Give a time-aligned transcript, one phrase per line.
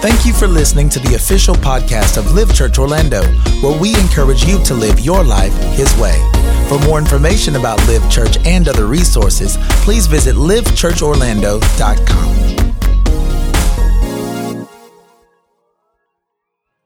[0.00, 3.22] Thank you for listening to the official podcast of Live Church Orlando,
[3.60, 6.18] where we encourage you to live your life His way.
[6.70, 12.30] For more information about Live Church and other resources, please visit livechurchorlando.com.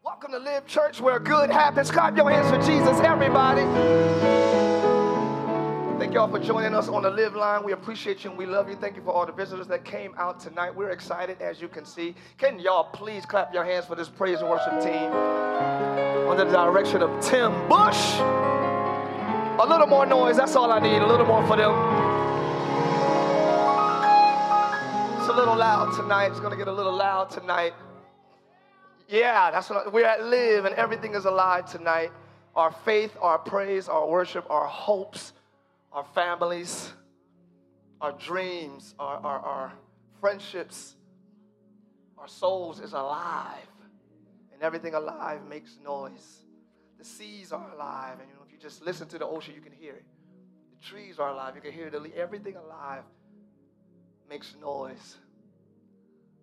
[0.03, 1.93] Welcome to Live Church, where good happens.
[1.93, 3.63] Clap your hands for Jesus, everybody.
[5.97, 7.63] Thank y'all for joining us on the Live Line.
[7.63, 8.75] We appreciate you and we love you.
[8.75, 10.75] Thank you for all the visitors that came out tonight.
[10.75, 12.17] We're excited, as you can see.
[12.37, 15.13] Can y'all please clap your hands for this praise and worship team
[16.29, 18.17] under the direction of Tim Bush?
[19.61, 21.01] A little more noise, that's all I need.
[21.01, 21.71] A little more for them.
[25.21, 26.33] It's a little loud tonight.
[26.33, 27.73] It's going to get a little loud tonight.
[29.09, 32.11] Yeah, that's what I, we're at Live, and everything is alive tonight.
[32.57, 35.34] Our faith, our praise, our worship, our hopes
[35.95, 36.93] our families,
[38.01, 39.73] our dreams, our, our, our
[40.21, 40.97] friendships,
[42.19, 43.69] our souls is alive.
[44.53, 46.41] And everything alive makes noise.
[46.99, 48.19] The seas are alive.
[48.21, 50.05] And you know, if you just listen to the ocean, you can hear it.
[50.79, 51.55] The trees are alive.
[51.55, 51.95] You can hear it.
[52.17, 53.05] Everything alive
[54.29, 55.17] makes noise.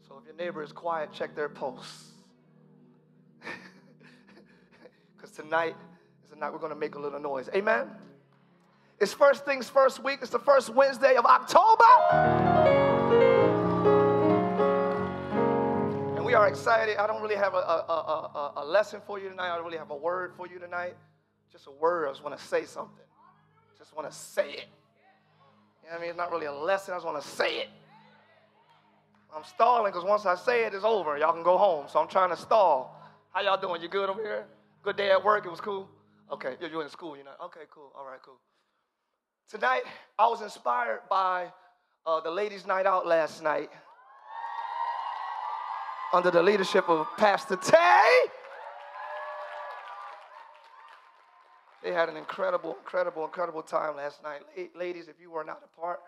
[0.07, 2.07] So if your neighbor is quiet, check their pulse.
[5.15, 5.75] Because tonight
[6.23, 7.47] is the night we're going to make a little noise.
[7.53, 7.91] Amen?
[9.01, 10.19] It's first things first week.
[10.21, 11.83] It's the first Wednesday of October.
[16.15, 16.97] And we are excited.
[16.97, 19.51] I don't really have a, a, a, a, lesson for you tonight.
[19.51, 20.93] I don't really have a word for you tonight.
[21.51, 22.09] Just a word.
[22.09, 23.03] I just want to say something.
[23.75, 24.65] Just want to say it.
[25.81, 26.09] You know what I mean?
[26.11, 26.93] It's not really a lesson.
[26.93, 27.69] I just want to say it.
[29.35, 31.17] I'm stalling because once I say it, it's over.
[31.17, 31.87] Y'all can go home.
[31.89, 33.01] So I'm trying to stall.
[33.31, 33.81] How y'all doing?
[33.81, 34.45] You good over here?
[34.83, 35.47] Good day at work?
[35.47, 35.89] It was cool?
[36.31, 36.55] Okay.
[36.61, 37.31] You're in school, you know?
[37.45, 37.91] Okay, cool.
[37.97, 38.37] All right, cool.
[39.51, 39.81] Tonight,
[40.17, 41.51] I was inspired by
[42.05, 43.69] uh, the ladies' night out last night
[46.13, 48.29] under the leadership of Pastor Tay.
[51.83, 54.39] They had an incredible, incredible, incredible time last night.
[54.73, 55.99] Ladies, if you were not a part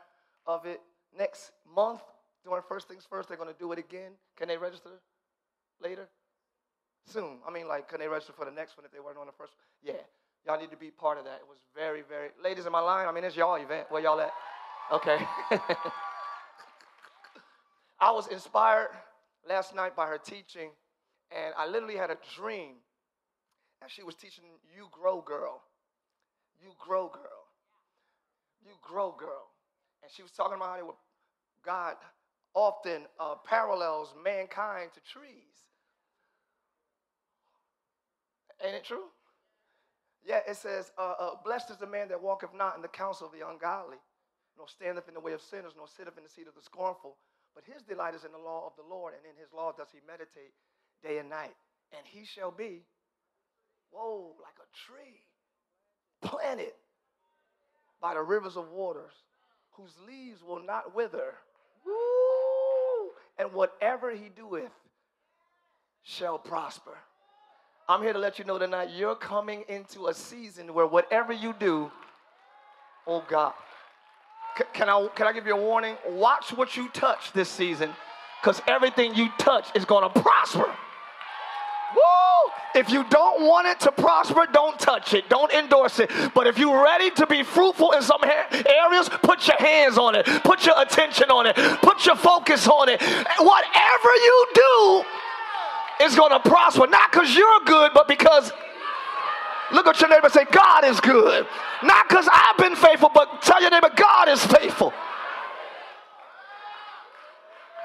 [0.47, 0.79] of it,
[1.17, 2.00] next month,
[2.46, 4.12] doing First Things First, they're going to do it again.
[4.38, 4.88] Can they register
[5.81, 6.07] later?
[7.07, 7.40] Soon.
[7.46, 9.34] I mean, like, can they register for the next one if they weren't on the
[9.34, 9.51] first?
[9.84, 9.96] Yeah.
[10.45, 11.39] Y'all need to be part of that.
[11.41, 12.29] It was very, very.
[12.43, 13.87] Ladies in my line, I mean, it's y'all event.
[13.89, 14.31] Where y'all at?
[14.91, 15.17] Okay.
[17.99, 18.89] I was inspired
[19.47, 20.71] last night by her teaching,
[21.31, 22.75] and I literally had a dream.
[23.81, 24.43] And she was teaching
[24.75, 25.61] You Grow Girl.
[26.61, 27.47] You Grow Girl.
[28.65, 29.47] You Grow Girl.
[30.01, 30.95] And she was talking about how
[31.65, 31.95] God
[32.53, 35.31] often uh, parallels mankind to trees.
[38.63, 39.05] Ain't it true?
[40.25, 43.28] Yeah, it says, uh, uh, Blessed is the man that walketh not in the counsel
[43.28, 43.97] of the ungodly,
[44.57, 47.17] nor standeth in the way of sinners, nor sitteth in the seat of the scornful.
[47.56, 49.89] But his delight is in the law of the Lord, and in his law does
[49.91, 50.53] he meditate
[51.03, 51.53] day and night.
[51.95, 52.81] And he shall be,
[53.91, 55.19] whoa, like a tree
[56.22, 56.73] planted
[58.01, 59.13] by the rivers of waters,
[59.72, 61.35] whose leaves will not wither.
[61.85, 63.11] Woo!
[63.38, 64.72] And whatever he doeth
[66.03, 66.97] shall prosper.
[67.88, 71.53] I'm here to let you know tonight you're coming into a season where whatever you
[71.59, 71.91] do,
[73.05, 73.53] oh God.
[74.57, 75.97] C- can I, can I give you a warning?
[76.07, 77.91] Watch what you touch this season
[78.41, 80.66] because everything you touch is going to prosper.
[81.95, 82.51] Woo!
[82.75, 85.27] If you don't want it to prosper, don't touch it.
[85.29, 86.09] Don't endorse it.
[86.33, 90.25] But if you're ready to be fruitful in some areas, put your hands on it.
[90.43, 91.55] Put your attention on it.
[91.81, 93.01] Put your focus on it.
[93.01, 95.03] Whatever you do,
[96.01, 96.87] is going to prosper.
[96.87, 98.51] Not because you're good, but because
[99.71, 101.45] look at your neighbor say, God is good.
[101.83, 104.93] Not because I've been faithful, but tell your neighbor, God is faithful.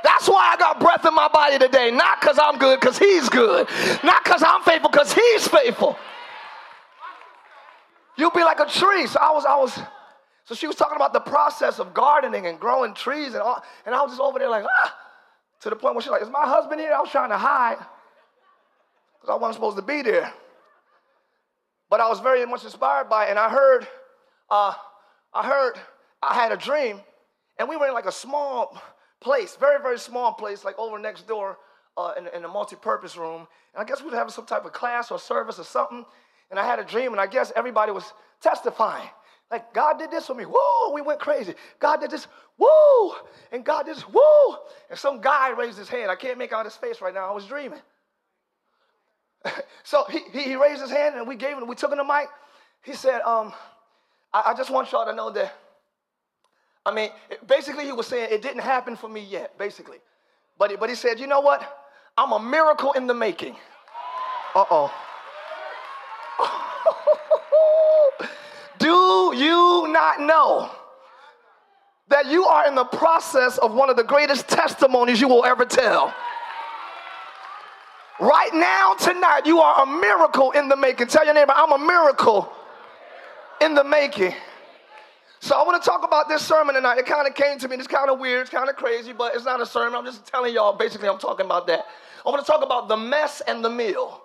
[0.04, 1.91] That's why I got breath in my body today.
[1.91, 3.69] Not because I'm good, because He's good.
[4.04, 5.96] Not because I'm faithful, because He's faithful.
[8.16, 9.06] You'll be like a tree.
[9.06, 9.78] So I was, I was,
[10.44, 13.94] so she was talking about the process of gardening and growing trees and all, and
[13.94, 14.96] I was just over there like, ah,
[15.61, 16.93] to the point where she's like, is my husband here?
[16.93, 17.78] I was trying to hide
[19.20, 20.32] because I wasn't supposed to be there.
[21.91, 23.87] But I was very much inspired by it, and I heard,
[24.50, 24.75] uh,
[25.32, 25.75] I heard,
[26.23, 27.00] I had a dream,
[27.59, 28.81] and we were in like a small
[29.20, 31.59] place, very, very small place, like over next door
[31.97, 33.47] uh, in, in a multi-purpose room.
[33.75, 36.05] And I guess we were having some type of class or service or something.
[36.50, 39.09] And I had a dream, and I guess everybody was testifying.
[39.50, 40.44] Like, God did this for me.
[40.44, 40.93] Woo!
[40.93, 41.55] We went crazy.
[41.81, 42.26] God did this.
[42.59, 43.14] Woo!
[43.50, 44.09] And God did this.
[44.09, 44.56] Woo!
[44.91, 46.11] And some guy raised his hand.
[46.11, 47.29] I can't make out his face right now.
[47.29, 47.81] I was dreaming.
[49.85, 52.05] so he, he, he, raised his hand and we gave him, we took him the
[52.05, 52.29] mic.
[52.83, 53.53] He said, um,
[54.33, 55.55] I, I just want y'all to know that,
[56.87, 57.11] I mean,
[57.47, 59.99] basically he was saying it didn't happen for me yet, basically.
[60.59, 61.62] But, but he said, you know what?
[62.17, 63.55] I'm a miracle in the making.
[64.55, 64.93] Uh oh.
[68.79, 70.71] Do you not know
[72.09, 75.65] that you are in the process of one of the greatest testimonies you will ever
[75.65, 76.15] tell?
[78.20, 81.06] Right now, tonight, you are a miracle in the making.
[81.06, 82.53] Tell your neighbor, I'm a miracle
[83.61, 84.35] in the making.
[85.41, 86.99] So I want to talk about this sermon tonight.
[86.99, 87.76] It kind of came to me.
[87.76, 88.41] It's kind of weird.
[88.41, 89.94] It's kind of crazy, but it's not a sermon.
[89.94, 90.76] I'm just telling y'all.
[90.76, 91.85] Basically, I'm talking about that.
[92.26, 94.21] I want to talk about the mess and the meal.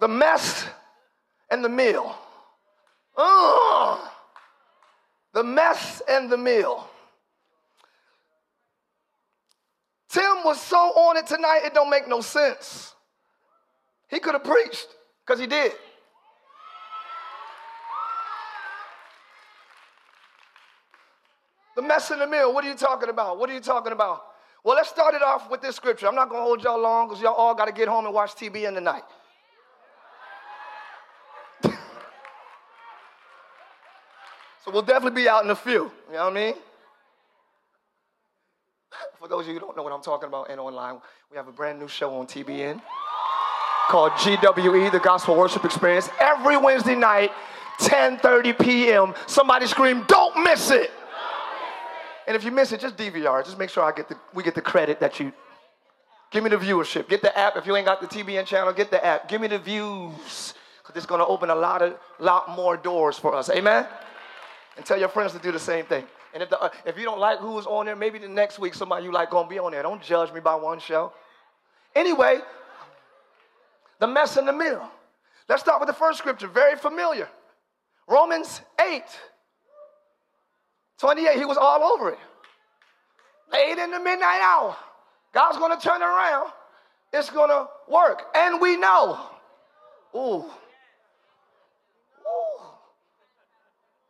[0.00, 0.66] The mess
[1.50, 2.16] and the meal.
[3.18, 4.00] Ugh.
[5.34, 6.88] The mess and the meal.
[10.12, 12.94] Tim was so on it tonight, it don't make no sense.
[14.08, 14.88] He could have preached,
[15.24, 15.72] because he did.
[21.74, 23.38] The mess in the mill, what are you talking about?
[23.38, 24.24] What are you talking about?
[24.62, 26.06] Well, let's start it off with this scripture.
[26.06, 28.14] I'm not going to hold y'all long because y'all all got to get home and
[28.14, 29.04] watch TV in the night.
[31.64, 31.72] so
[34.70, 35.90] we'll definitely be out in the field.
[36.08, 36.54] You know what I mean?
[39.22, 40.96] For those of you who don't know what I'm talking about and online,
[41.30, 42.82] we have a brand new show on TBN
[43.88, 46.10] called GWE, the Gospel Worship Experience.
[46.18, 47.30] Every Wednesday night,
[47.78, 49.14] 10:30 p.m.
[49.28, 50.90] Somebody scream, "Don't miss it!"
[52.26, 53.44] And if you miss it, just DVR.
[53.44, 55.32] Just make sure I get the we get the credit that you.
[56.32, 57.08] Give me the viewership.
[57.08, 57.56] Get the app.
[57.56, 59.28] If you ain't got the TBN channel, get the app.
[59.28, 60.52] Give me the views,
[60.82, 63.48] because it's gonna open a lot of lot more doors for us.
[63.50, 63.86] Amen.
[64.76, 66.08] And tell your friends to do the same thing.
[66.34, 68.74] And if, the, uh, if you don't like who's on there, maybe the next week
[68.74, 69.82] somebody you like gonna be on there.
[69.82, 71.12] Don't judge me by one show.
[71.94, 72.38] Anyway,
[73.98, 74.88] the mess in the middle.
[75.48, 77.28] Let's start with the first scripture, very familiar.
[78.08, 79.02] Romans 8,
[80.98, 81.38] 28.
[81.38, 82.18] He was all over it.
[83.52, 84.74] Late in the midnight hour,
[85.34, 86.50] God's gonna turn around.
[87.12, 88.22] It's gonna work.
[88.34, 89.20] And we know.
[90.16, 90.46] Ooh.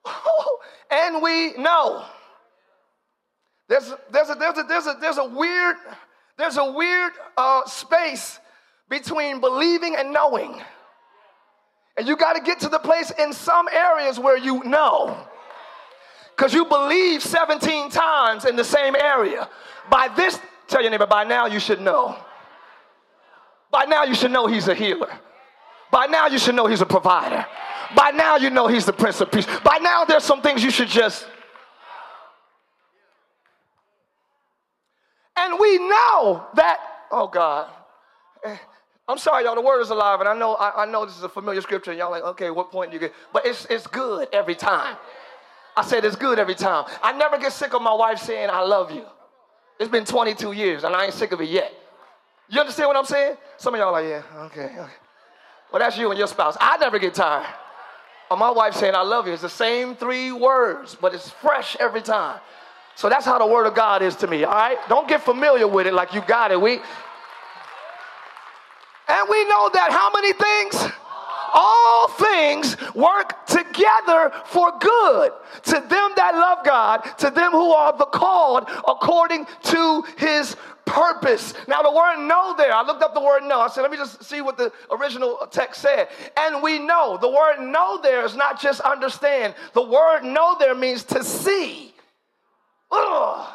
[0.90, 2.04] and we know.
[3.68, 5.76] There's, there's, a, there's, a, there's, a, there's a weird,
[6.36, 8.38] there's a weird uh, space
[8.88, 10.60] between believing and knowing.
[11.96, 15.16] And you got to get to the place in some areas where you know.
[16.36, 19.48] Because you believe 17 times in the same area.
[19.90, 20.38] By this,
[20.68, 22.16] tell your neighbor, by now you should know.
[23.70, 25.10] By now you should know he's a healer.
[25.90, 27.46] By now you should know he's a provider.
[27.94, 29.46] By now you know he's the Prince of Peace.
[29.64, 31.26] By now there's some things you should just.
[35.36, 36.78] And we know that,
[37.10, 37.68] oh God.
[38.44, 38.56] Eh,
[39.08, 41.24] I'm sorry, y'all, the word is alive, and I know I, I know this is
[41.24, 43.12] a familiar scripture, and y'all like, okay, what point do you get?
[43.32, 44.96] But it's it's good every time.
[45.76, 46.84] I said it's good every time.
[47.02, 49.06] I never get sick of my wife saying I love you.
[49.80, 51.72] It's been 22 years, and I ain't sick of it yet.
[52.48, 53.36] You understand what I'm saying?
[53.56, 54.92] Some of y'all like, yeah, okay, okay.
[55.72, 56.56] Well, that's you and your spouse.
[56.60, 57.46] I never get tired
[58.32, 59.34] or my wife saying I love you.
[59.34, 62.40] It's the same three words, but it's fresh every time.
[62.94, 64.78] So that's how the word of God is to me, all right?
[64.88, 66.58] Don't get familiar with it like you got it.
[66.58, 66.80] We
[69.08, 70.92] and we know that how many things?
[71.54, 75.32] All things work together for good
[75.64, 80.56] to them that love God, to them who are the called according to his
[80.92, 81.54] purpose.
[81.66, 83.60] Now, the word know there, I looked up the word know.
[83.60, 86.08] I said, let me just see what the original text said.
[86.38, 87.16] And we know.
[87.18, 91.94] The word know there is not just understand, the word know there means to see.
[92.90, 93.48] Ugh.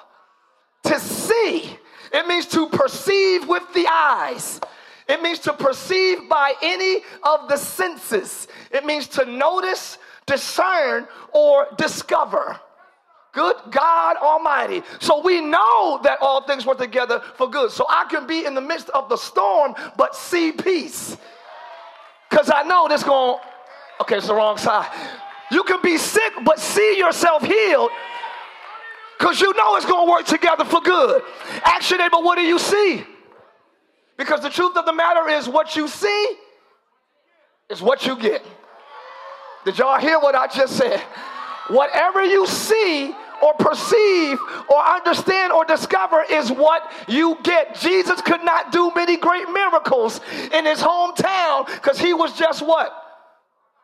[0.85, 1.77] To see.
[2.11, 4.59] It means to perceive with the eyes.
[5.07, 8.47] It means to perceive by any of the senses.
[8.71, 12.59] It means to notice, discern, or discover.
[13.37, 14.81] Good God Almighty.
[14.99, 17.69] So we know that all things work together for good.
[17.69, 21.15] So I can be in the midst of the storm, but see peace.
[22.27, 23.39] Because I know this going,
[24.01, 24.89] okay, it's the wrong side.
[25.51, 27.91] You can be sick, but see yourself healed.
[29.19, 31.21] Because you know it's going to work together for good.
[31.63, 33.03] Ask your what do you see?
[34.17, 36.27] Because the truth of the matter is, what you see
[37.69, 38.43] is what you get.
[39.63, 40.99] Did y'all hear what I just said?
[41.67, 44.37] Whatever you see or perceive
[44.69, 47.79] or understand or discover is what you get.
[47.79, 50.19] Jesus could not do many great miracles
[50.51, 53.03] in his hometown because he was just what?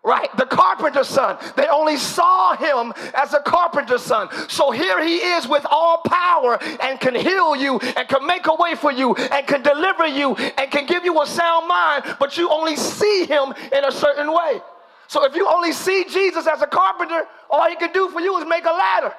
[0.05, 1.37] Right, the carpenter's son.
[1.55, 4.27] They only saw him as a carpenter's son.
[4.49, 8.55] So here he is with all power and can heal you and can make a
[8.55, 12.37] way for you and can deliver you and can give you a sound mind, but
[12.37, 14.59] you only see him in a certain way.
[15.07, 18.37] So if you only see Jesus as a carpenter, all he can do for you
[18.39, 19.13] is make a ladder.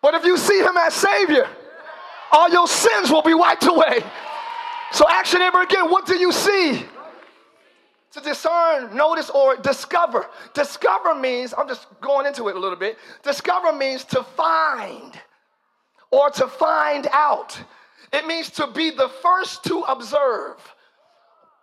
[0.00, 1.48] But if you see him as Savior,
[2.30, 4.02] all your sins will be wiped away.
[4.92, 6.84] So, action ever again, what do you see?
[8.12, 10.26] To discern, notice, or discover.
[10.54, 12.96] Discover means, I'm just going into it a little bit.
[13.22, 15.12] Discover means to find
[16.10, 17.60] or to find out.
[18.12, 20.56] It means to be the first to observe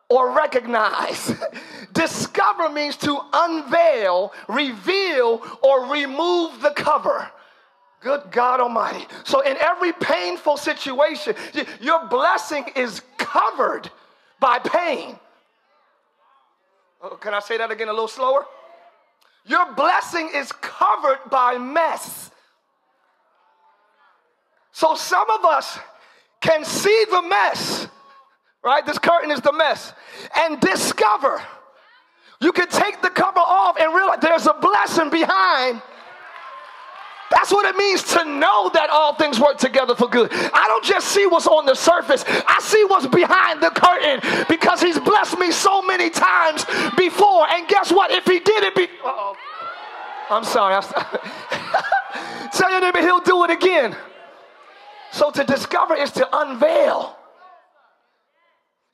[0.09, 1.33] or recognize.
[1.93, 7.27] Discover means to unveil, reveal, or remove the cover.
[8.05, 9.03] Good God Almighty.
[9.23, 11.33] So, in every painful situation,
[11.81, 13.89] your blessing is covered
[14.39, 15.17] by pain.
[17.01, 18.45] Oh, can I say that again a little slower?
[19.47, 22.29] Your blessing is covered by mess.
[24.71, 25.79] So, some of us
[26.41, 27.87] can see the mess,
[28.63, 28.85] right?
[28.85, 29.93] This curtain is the mess,
[30.35, 31.41] and discover.
[32.39, 35.81] You can take the cover off and realize there's a blessing behind
[37.31, 40.31] that's what it means to know that all things work together for good.
[40.31, 44.81] I don't just see what's on the surface, I see what's behind the curtain because
[44.81, 46.65] He's blessed me so many times
[46.97, 47.47] before.
[47.49, 48.11] And guess what?
[48.11, 49.35] If He did it, be- Uh-oh.
[50.29, 50.75] I'm sorry.
[50.75, 50.83] I'm
[52.51, 53.95] Tell your neighbor He'll do it again.
[55.11, 57.15] So to discover is to unveil.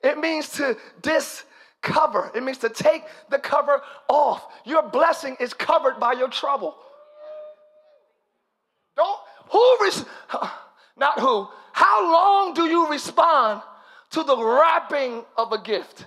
[0.03, 2.31] It means to discover.
[2.35, 4.45] It means to take the cover off.
[4.65, 6.75] Your blessing is covered by your trouble.
[8.95, 9.19] Don't,
[9.49, 10.05] who, res,
[10.97, 13.61] not who, how long do you respond
[14.11, 16.05] to the wrapping of a gift?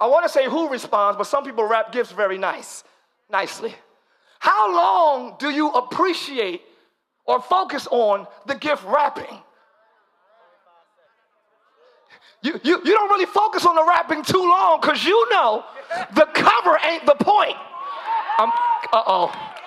[0.00, 2.84] I want to say who responds, but some people wrap gifts very nice,
[3.28, 3.74] nicely.
[4.38, 6.62] How long do you appreciate
[7.24, 9.42] or focus on the gift wrapping?
[12.40, 15.64] You, you, you don't really focus on the wrapping too long because you know
[16.14, 17.56] the cover ain't the point.
[18.38, 18.50] Uh
[18.94, 19.57] oh.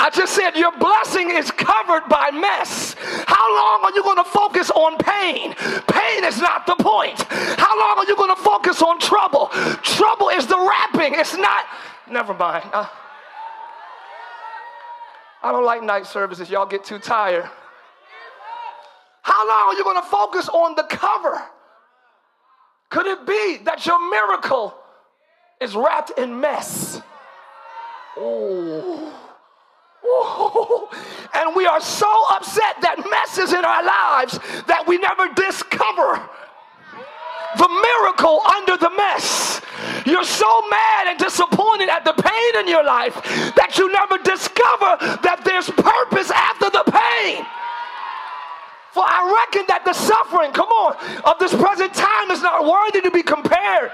[0.00, 2.94] I just said your blessing is covered by mess.
[3.26, 5.54] How long are you going to focus on pain?
[5.88, 7.20] Pain is not the point.
[7.30, 9.48] How long are you going to focus on trouble?
[9.82, 11.18] Trouble is the wrapping.
[11.18, 11.64] It's not.
[12.10, 12.64] Never mind.
[12.72, 12.86] Uh,
[15.42, 16.48] I don't like night services.
[16.48, 17.48] Y'all get too tired.
[19.22, 21.42] How long are you going to focus on the cover?
[22.90, 24.74] Could it be that your miracle
[25.60, 27.02] is wrapped in mess?
[28.16, 28.97] Oh.
[30.20, 30.90] Oh,
[31.34, 36.18] and we are so upset that messes in our lives that we never discover
[37.56, 39.60] the miracle under the mess.
[40.04, 43.14] You're so mad and disappointed at the pain in your life
[43.54, 47.46] that you never discover that there's purpose after the pain.
[48.92, 53.00] For I reckon that the suffering, come on, of this present time is not worthy
[53.02, 53.92] to be compared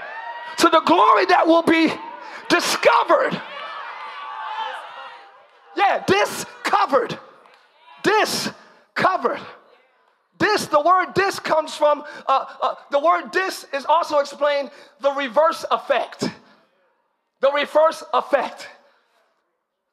[0.57, 1.93] to the glory that will be
[2.49, 3.39] discovered
[5.75, 7.17] yeah, discovered.
[8.03, 9.41] Discovered.
[10.37, 15.11] This, the word this comes from, uh, uh, the word this is also explained the
[15.11, 16.29] reverse effect.
[17.41, 18.67] The reverse effect.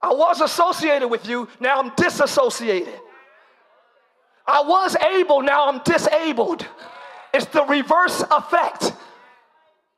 [0.01, 2.99] I was associated with you, now I'm disassociated.
[4.47, 6.67] I was able, now I'm disabled.
[7.33, 8.93] It's the reverse effect.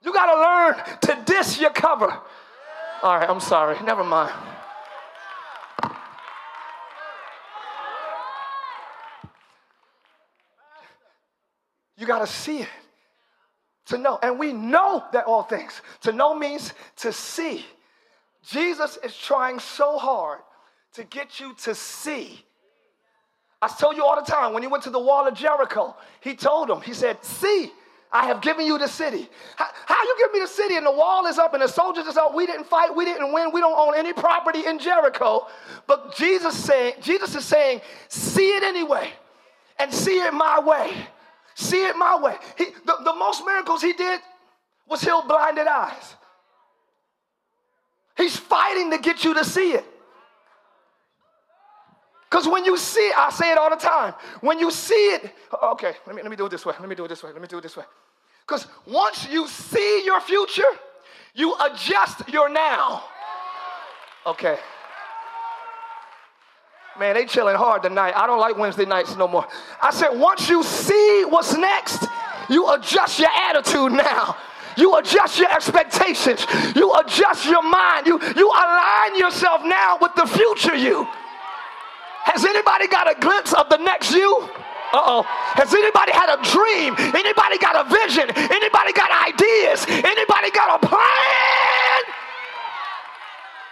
[0.03, 2.13] You got to learn to dis your cover.
[3.03, 3.83] All right, I'm sorry.
[3.83, 4.33] Never mind.
[11.97, 12.69] You got to see it
[13.87, 14.19] to know.
[14.23, 15.81] And we know that all things.
[16.03, 17.65] To know means to see.
[18.43, 20.41] Jesus is trying so hard
[20.95, 22.45] to get you to see.
[23.63, 26.35] I tell you all the time, when he went to the wall of Jericho, he
[26.35, 27.71] told them, he said, See,
[28.13, 29.29] I have given you the city.
[29.57, 32.07] How, how, you give me the city and the wall is up and the soldiers
[32.07, 32.35] is up?
[32.35, 35.49] We didn't fight, we didn't win, we don't own any property in Jericho.
[35.87, 39.11] But Jesus saying, Jesus is saying, see it anyway
[39.81, 40.95] and see it my way.
[41.55, 42.37] See it my way.
[42.59, 44.21] He, the, the most miracles he did
[44.89, 46.15] was heal blinded eyes.
[48.17, 49.85] He's fighting to get you to see it.
[52.31, 54.15] Because when you see it, I say it all the time.
[54.41, 55.33] When you see it,
[55.63, 56.75] okay, let me, let me do it this way.
[56.81, 57.31] Let me do it this way.
[57.33, 57.85] Let me do it this way.
[58.47, 60.63] Because once you see your future,
[61.35, 63.05] you adjust your now.
[64.27, 64.59] Okay.
[66.99, 68.15] Man, they chilling hard tonight.
[68.17, 69.47] I don't like Wednesday nights no more.
[69.83, 72.07] I said, once you see what's next,
[72.49, 74.37] you adjust your attitude now.
[74.77, 76.47] You adjust your expectations.
[76.77, 78.07] You adjust your mind.
[78.07, 81.07] You, you align yourself now with the future you.
[82.25, 84.49] Has anybody got a glimpse of the next you?
[84.93, 85.23] Uh-oh.
[85.59, 86.95] Has anybody had a dream?
[87.15, 88.31] Anybody got a vision?
[88.31, 89.85] Anybody got ideas?
[89.89, 92.03] Anybody got a plan?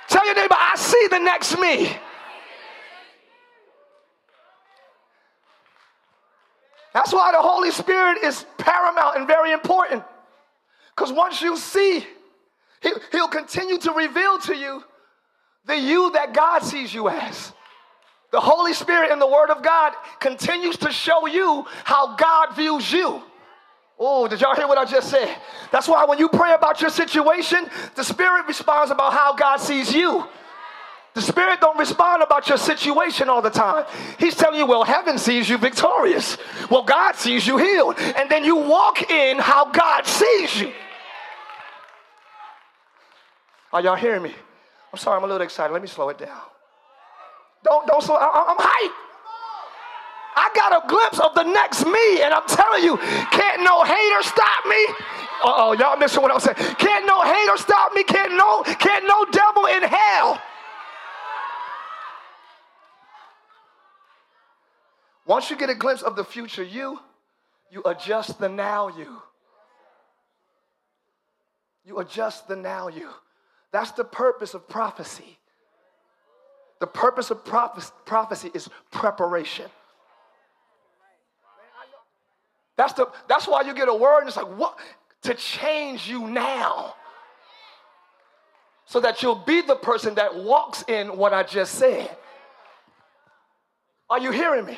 [0.08, 1.96] Tell your neighbor, I see the next me.
[6.94, 10.04] That's why the Holy Spirit is paramount and very important.
[10.94, 12.06] Because once you see,
[13.12, 14.82] He'll continue to reveal to you
[15.66, 17.52] the you that God sees you as.
[18.32, 22.90] The Holy Spirit and the Word of God continues to show you how God views
[22.90, 23.22] you.
[23.98, 25.36] Oh, did y'all hear what I just said?
[25.70, 29.94] That's why when you pray about your situation, the Spirit responds about how God sees
[29.94, 30.26] you.
[31.14, 33.84] The Spirit don't respond about your situation all the time.
[34.18, 36.38] He's telling you, well, heaven sees you victorious.
[36.70, 37.96] Well, God sees you healed.
[37.98, 40.72] And then you walk in how God sees you.
[43.72, 44.34] Are y'all hearing me?
[44.92, 45.72] I'm sorry, I'm a little excited.
[45.72, 46.40] Let me slow it down.
[47.62, 48.94] Don't, don't slow, I, I'm hyped.
[50.34, 54.22] I got a glimpse of the next me, and I'm telling you, can't no hater
[54.22, 54.86] stop me.
[55.44, 56.56] Uh oh, y'all missing what I'm saying.
[56.76, 58.02] Can't no hater stop me.
[58.04, 60.40] Can't no, can't no devil in hell.
[65.32, 67.00] Once you get a glimpse of the future you,
[67.70, 69.16] you adjust the now you.
[71.86, 73.08] You adjust the now you.
[73.72, 75.38] That's the purpose of prophecy.
[76.80, 79.70] The purpose of prophecy is preparation.
[82.76, 84.78] That's, the, that's why you get a word and it's like, what?
[85.22, 86.94] To change you now.
[88.84, 92.14] So that you'll be the person that walks in what I just said.
[94.10, 94.76] Are you hearing me?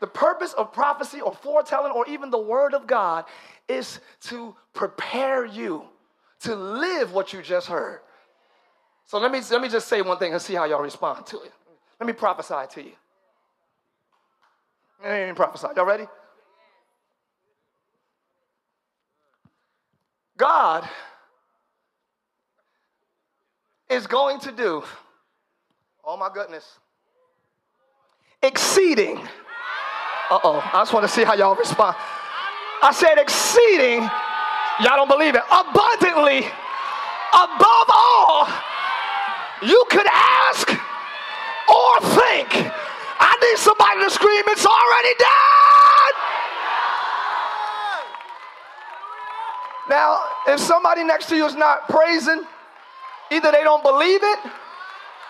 [0.00, 3.24] The purpose of prophecy or foretelling or even the word of God
[3.68, 5.84] is to prepare you
[6.40, 8.00] to live what you just heard.
[9.06, 11.40] So let me, let me just say one thing and see how y'all respond to
[11.42, 11.52] it.
[11.98, 12.92] Let me prophesy to you.
[15.04, 15.68] I ain't prophesy.
[15.74, 16.06] Y'all ready?
[20.36, 20.88] God
[23.90, 24.84] is going to do,
[26.04, 26.78] oh my goodness,
[28.42, 29.20] exceeding.
[30.30, 31.96] Uh oh, I just want to see how y'all respond.
[32.82, 34.02] I said exceeding,
[34.84, 36.44] y'all don't believe it, abundantly,
[37.32, 38.46] above all
[39.62, 42.70] you could ask or think.
[43.18, 46.14] I need somebody to scream, it's already done.
[49.88, 52.44] Now, if somebody next to you is not praising,
[53.32, 54.38] either they don't believe it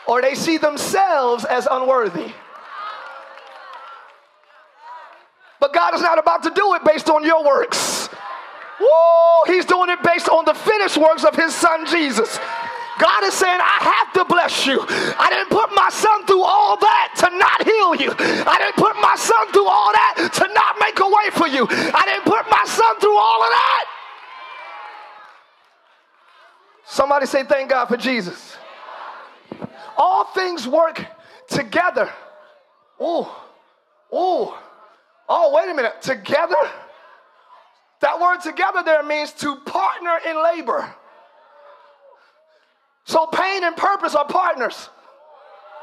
[0.09, 2.33] or they see themselves as unworthy.
[5.69, 8.09] But God is not about to do it based on your works.
[8.81, 8.89] Woo!
[9.53, 12.39] He's doing it based on the finished works of his son Jesus.
[12.99, 14.81] God is saying, I have to bless you.
[14.81, 18.15] I didn't put my son through all that to not heal you.
[18.49, 21.67] I didn't put my son through all that to not make a way for you.
[21.69, 23.85] I didn't put my son through all of that.
[26.87, 28.57] Somebody say, Thank God for Jesus.
[29.99, 31.05] All things work
[31.47, 32.11] together.
[32.99, 33.45] Oh,
[34.11, 34.59] oh,
[35.29, 36.03] oh, wait a minute.
[36.03, 36.57] Together?
[38.01, 40.95] That word together there means to partner in labor.
[43.05, 44.91] So pain and purpose are partners.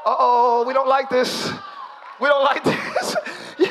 [0.04, 1.50] Uh oh, we don't like this.
[2.20, 3.16] We don't like this.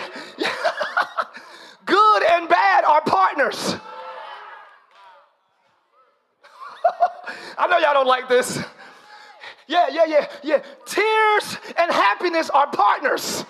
[1.85, 3.75] Good and bad are partners.
[7.57, 8.59] I know y'all don't like this.
[9.67, 10.61] Yeah, yeah, yeah, yeah.
[10.85, 13.45] Tears and happiness are partners.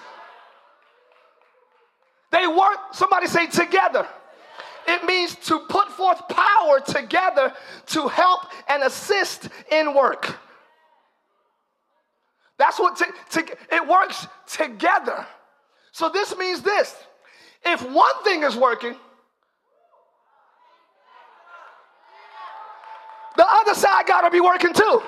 [2.36, 4.06] They work, somebody say together.
[4.88, 7.54] It means to put forth power together
[7.88, 10.38] to help and assist in work.
[12.58, 15.26] That's what to, to, it works together.
[15.94, 16.94] So this means this
[17.64, 18.96] if one thing is working,
[23.38, 25.02] the other side got to be working too.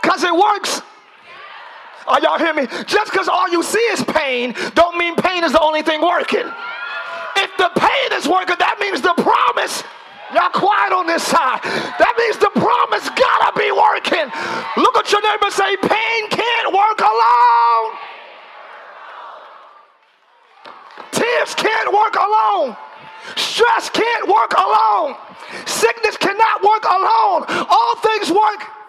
[0.00, 0.82] Because it works.
[2.06, 2.66] Are y'all hear me?
[2.86, 6.46] Just because all you see is pain, don't mean pain is the only thing working.
[7.36, 9.84] If the pain is working, that means the promise.
[10.34, 11.60] Y'all quiet on this side.
[12.00, 14.26] That means the promise gotta be working.
[14.80, 17.88] Look at your neighbor say, pain can't work alone.
[21.12, 22.76] Tears can't work alone.
[23.36, 25.16] Stress can't work alone.
[25.66, 27.44] Sickness cannot work alone.
[27.68, 28.81] All things work.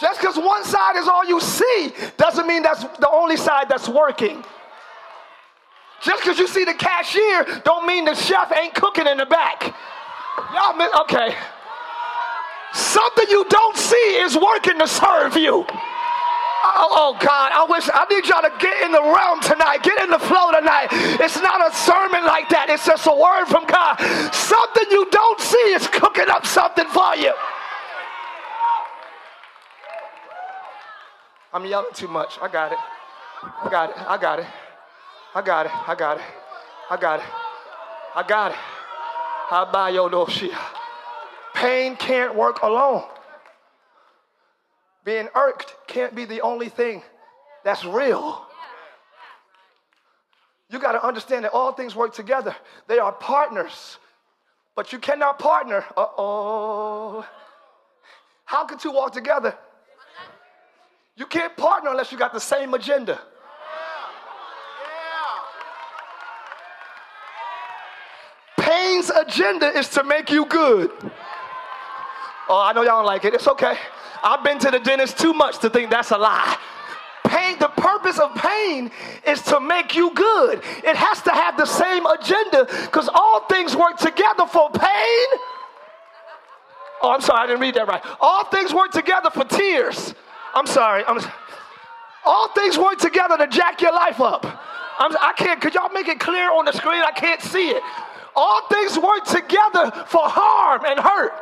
[0.00, 3.88] Just because one side is all you see doesn't mean that's the only side that's
[3.88, 4.42] working.
[6.02, 9.74] Just because you see the cashier don't mean the chef ain't cooking in the back.
[10.54, 11.34] Y'all, okay.
[12.72, 15.66] Something you don't see is working to serve you.
[16.62, 20.00] Oh, oh, God, I wish I need y'all to get in the realm tonight, get
[20.00, 20.88] in the flow tonight.
[21.20, 23.96] It's not a sermon like that, it's just a word from God.
[24.32, 27.32] Something you don't see is cooking up something for you.
[31.52, 32.38] I'm yelling too much.
[32.40, 32.78] I got it.
[33.42, 33.96] I got it.
[33.98, 34.46] I got it.
[35.34, 35.72] I got it.
[35.88, 36.22] I got it.
[36.90, 37.26] I got it.
[38.14, 38.58] I got it.
[39.48, 40.58] Habayodoshia.
[41.54, 43.04] Pain can't work alone.
[45.04, 47.02] Being irked can't be the only thing
[47.64, 48.46] that's real.
[50.68, 52.54] You got to understand that all things work together.
[52.86, 53.98] They are partners.
[54.76, 55.84] But you cannot partner.
[55.96, 57.26] Uh oh.
[58.44, 59.56] How can two walk together?
[61.20, 63.20] You can't partner unless you got the same agenda.
[68.56, 70.90] Pain's agenda is to make you good.
[72.48, 73.34] Oh, I know y'all don't like it.
[73.34, 73.76] It's okay.
[74.24, 76.56] I've been to the dentist too much to think that's a lie.
[77.26, 78.90] Pain, the purpose of pain
[79.26, 80.62] is to make you good.
[80.82, 85.26] It has to have the same agenda because all things work together for pain.
[87.02, 88.02] Oh, I'm sorry, I didn't read that right.
[88.22, 90.14] All things work together for tears.
[90.54, 91.04] I'm sorry.
[91.06, 91.20] I'm,
[92.24, 94.44] all things work together to jack your life up.
[94.98, 97.02] I'm, I can't, could y'all make it clear on the screen?
[97.02, 97.82] I can't see it.
[98.36, 101.32] All things work together for harm and hurt.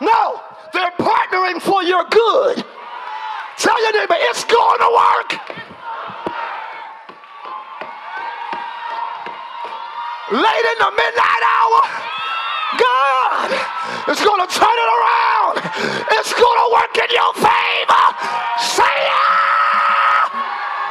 [0.00, 0.40] No,
[0.72, 2.64] they're partnering for your good.
[3.58, 5.30] Tell your neighbor, it's going to work.
[10.30, 11.80] Late in the midnight hour,
[12.76, 13.48] God
[14.12, 15.56] is going to turn it around.
[16.12, 18.04] It's going to work in your favor.
[18.60, 18.98] Say.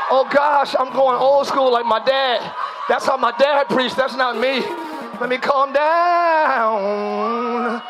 [0.09, 2.41] Oh gosh, I'm going old school like my dad.
[2.89, 3.97] That's how my dad preached.
[3.97, 4.61] That's not me.
[5.19, 7.81] Let me calm down.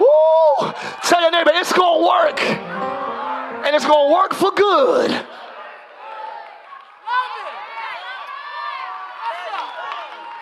[0.00, 0.72] Woo!
[1.04, 2.40] Tell your neighbor, it's going to work.
[3.64, 5.10] And it's going to work for good.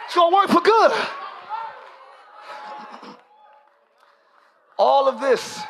[0.07, 0.93] It's going to work for good.
[4.85, 5.61] All of this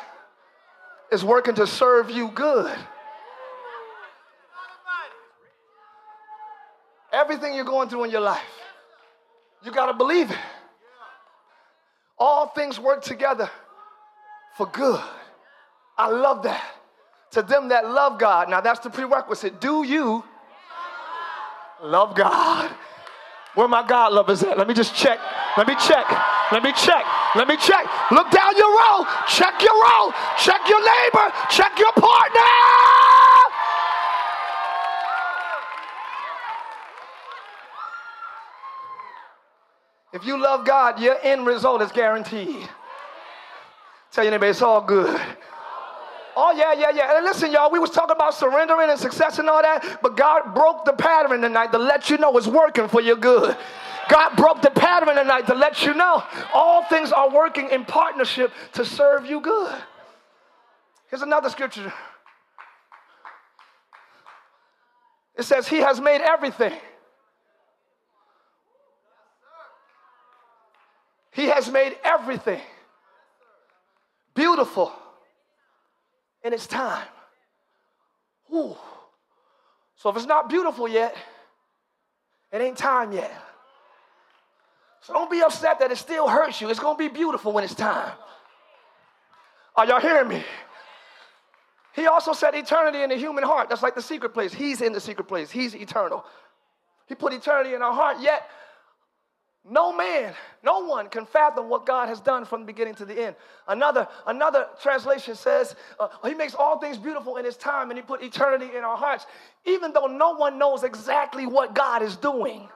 [1.11, 2.75] is working to serve you good.
[7.11, 8.41] Everything you're going through in your life,
[9.63, 10.37] you got to believe it.
[12.17, 13.51] All things work together
[14.57, 14.99] for good.
[15.95, 16.63] I love that.
[17.33, 19.61] To them that love God, now that's the prerequisite.
[19.61, 20.23] Do you
[21.83, 22.71] love God?
[23.53, 24.57] Where my God lovers at?
[24.57, 25.19] Let me just check.
[25.57, 26.05] Let me check.
[26.51, 27.05] Let me check.
[27.35, 27.85] Let me check.
[28.11, 29.05] Look down your row.
[29.27, 30.11] Check your row.
[30.37, 31.31] Check your neighbor.
[31.49, 32.41] Check your partner.
[40.13, 42.69] If you love God, your end result is guaranteed.
[44.11, 45.19] Tell your neighbor, it's all good.
[46.35, 47.15] Oh yeah, yeah, yeah.
[47.15, 50.53] And listen, y'all, we was talking about surrendering and success and all that, but God
[50.53, 53.55] broke the pattern tonight to let you know it's working for your good.
[54.09, 58.51] God broke the pattern tonight to let you know all things are working in partnership
[58.73, 59.75] to serve you good.
[61.09, 61.93] Here's another scripture.
[65.35, 66.73] It says, He has made everything.
[71.31, 72.61] He has made everything
[74.35, 74.91] beautiful
[76.43, 77.07] in its time.
[78.53, 78.75] Ooh.
[79.95, 81.15] So if it's not beautiful yet,
[82.51, 83.31] it ain't time yet.
[85.03, 86.69] So don't be upset that it still hurts you.
[86.69, 88.13] It's going to be beautiful when it's time.
[89.75, 90.43] Are y'all hearing me?
[91.93, 93.69] He also said eternity in the human heart.
[93.69, 94.53] That's like the secret place.
[94.53, 95.51] He's in the secret place.
[95.51, 96.25] He's eternal.
[97.07, 98.49] He put eternity in our heart, yet
[99.69, 103.27] no man, no one can fathom what God has done from the beginning to the
[103.27, 103.35] end.
[103.67, 108.03] Another, another translation says, uh, He makes all things beautiful in His time and He
[108.03, 109.25] put eternity in our hearts,
[109.65, 112.67] even though no one knows exactly what God is doing.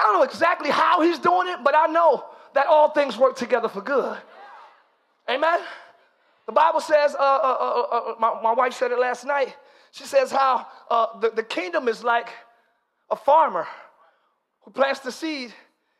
[0.00, 3.36] I don't know exactly how He's doing it, but I know that all things work
[3.36, 4.16] together for good.
[5.28, 5.60] Amen?
[6.46, 9.54] The Bible says, uh, uh, uh, uh my, my, wife said it last night.
[9.92, 12.28] She says how uh, the, the kingdom is like
[13.10, 13.66] a farmer
[14.62, 15.52] who plants the seed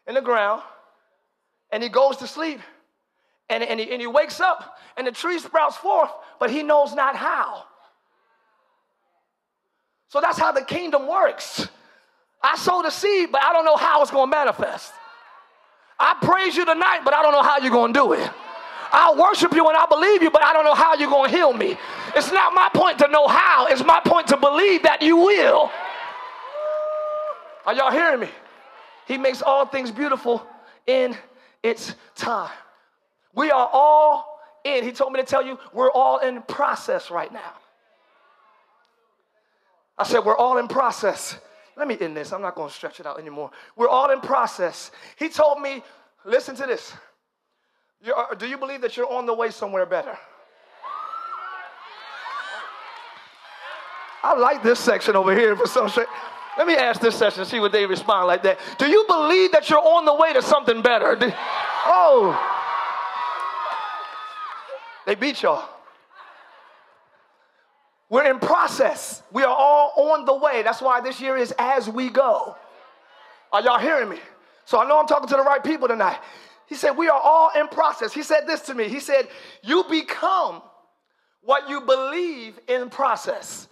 [0.07, 0.63] in the ground
[1.71, 2.61] and he goes to sleep
[3.49, 6.95] and, and, he, and he wakes up and the tree sprouts forth, but he knows
[6.95, 7.65] not how.
[10.09, 11.69] So that's how the kingdom works.
[12.43, 14.93] I sow the seed, but I don't know how it's going to manifest.
[15.99, 18.31] I praise you tonight, but I don't know how you're going to do it.
[18.93, 21.37] I'll worship you and I believe you, but I don't know how you're going to
[21.37, 21.77] heal me.
[22.17, 25.71] It's not my point to know how, it's my point to believe that you will.
[27.67, 28.29] Are y'all hearing me?
[29.07, 30.45] He makes all things beautiful
[30.87, 31.17] in
[31.63, 32.51] its time.
[33.35, 34.83] We are all in.
[34.83, 37.53] He told me to tell you we're all in process right now.
[39.99, 41.37] I said, We're all in process.
[41.81, 42.33] Let me end this.
[42.33, 43.51] I'm not going to stretch it out anymore.
[43.75, 44.93] We're all in process.
[45.17, 45.83] He told me,
[46.25, 46.93] Listen to this.
[48.03, 50.17] You're, do you believe that you're on the way somewhere better?
[54.23, 55.91] I like this section over here for some.
[56.59, 58.59] Let me ask this section, see what they respond like that.
[58.77, 61.17] Do you believe that you're on the way to something better?
[61.87, 62.39] Oh.
[65.07, 65.80] They beat y'all.
[68.11, 69.23] We're in process.
[69.33, 70.63] We are all on the way.
[70.63, 72.57] That's why this year is as we go.
[73.53, 74.19] Are y'all hearing me?
[74.65, 76.19] So I know I'm talking to the right people tonight.
[76.67, 78.13] He said, We are all in process.
[78.13, 78.89] He said this to me.
[78.89, 79.29] He said,
[79.63, 80.61] You become
[81.43, 83.69] what you believe in process.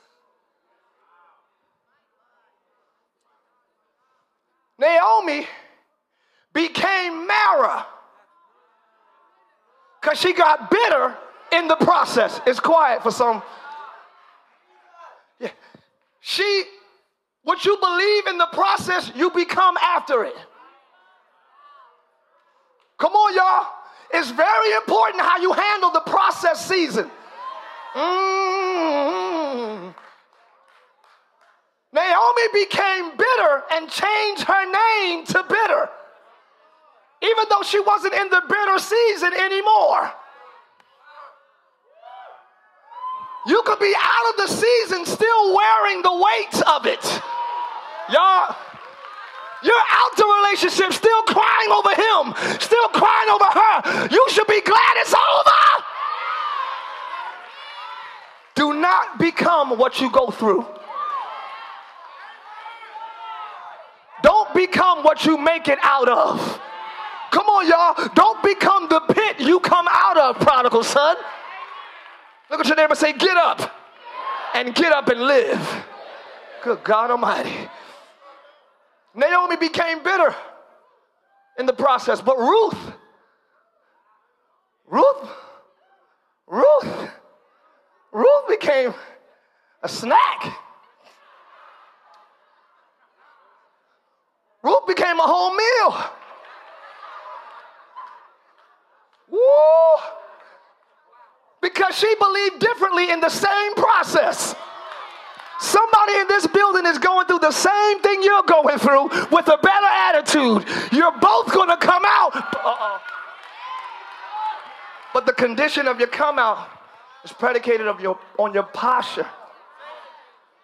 [4.78, 5.46] Naomi
[6.54, 7.86] became Mara
[10.00, 11.16] because she got bitter
[11.52, 12.40] in the process.
[12.46, 13.42] It's quiet for some.
[16.28, 16.64] She,
[17.42, 20.36] what you believe in the process, you become after it.
[22.98, 23.66] Come on, y'all.
[24.12, 27.10] It's very important how you handle the process season.
[27.94, 29.88] Mm-hmm.
[31.94, 35.88] Naomi became bitter and changed her name to bitter,
[37.22, 40.12] even though she wasn't in the bitter season anymore.
[43.48, 47.02] You could be out of the season still wearing the weight of it.
[48.12, 48.54] Y'all,
[49.62, 54.08] you're out the relationship still crying over him, still crying over her.
[54.10, 55.84] You should be glad it's over.
[58.54, 60.66] Do not become what you go through.
[64.22, 66.60] Don't become what you make it out of.
[67.30, 68.08] Come on, y'all.
[68.14, 71.16] Don't become the pit you come out of, prodigal son.
[72.50, 73.74] Look at your neighbor say, Get up
[74.54, 75.84] and get up and live.
[76.62, 77.68] Good God Almighty.
[79.14, 80.34] Naomi became bitter
[81.58, 82.92] in the process, but Ruth,
[84.86, 85.28] Ruth,
[86.46, 87.10] Ruth,
[88.12, 88.94] Ruth became
[89.82, 90.56] a snack.
[94.62, 96.10] Ruth became a whole meal.
[99.30, 100.17] Woo!
[101.60, 104.54] Because she believed differently in the same process.
[105.60, 109.58] Somebody in this building is going through the same thing you're going through with a
[109.60, 110.64] better attitude.
[110.92, 112.36] You're both going to come out.
[112.36, 112.98] Uh-uh.
[115.12, 116.68] But the condition of your come out
[117.24, 119.26] is predicated of your, on your posture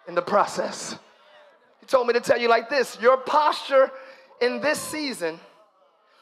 [0.07, 0.97] in the process.
[1.81, 3.91] He told me to tell you like this your posture
[4.41, 5.39] in this season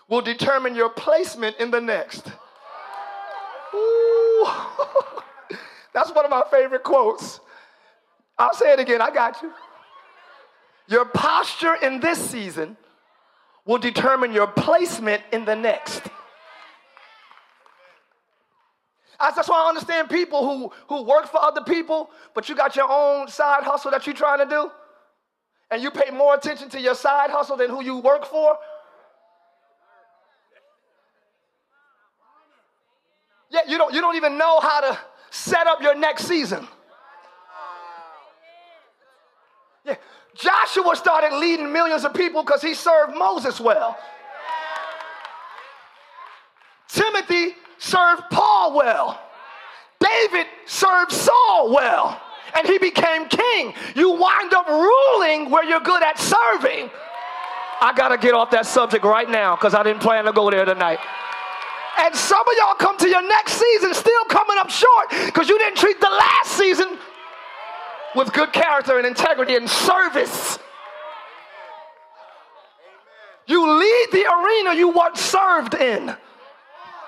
[0.09, 2.31] will determine your placement in the next.
[5.93, 7.39] That's one of my favorite quotes.
[8.38, 9.51] I'll say it again, I got you.
[10.88, 12.75] Your posture in this season
[13.65, 16.01] will determine your placement in the next.
[19.19, 22.89] That's why I understand people who, who work for other people, but you got your
[22.89, 24.69] own side hustle that you're trying to do,
[25.71, 28.58] and you pay more attention to your side hustle than who you work for.
[33.53, 36.67] Yeah, you don't, you don't even know how to set up your next season.
[39.85, 39.95] Yeah.
[40.33, 43.95] Joshua started leading millions of people because he served Moses well.
[46.87, 49.21] Timothy served Paul well.
[49.99, 52.19] David served Saul well.
[52.55, 53.73] And he became king.
[53.95, 56.89] You wind up ruling where you're good at serving.
[57.81, 60.49] I got to get off that subject right now because I didn't plan to go
[60.49, 60.99] there tonight.
[61.99, 65.58] And some of y'all come to your next season still coming up short because you
[65.60, 66.97] didn't treat the last season
[68.15, 70.60] with good character and integrity and service.
[73.45, 76.15] You lead the arena you once served in.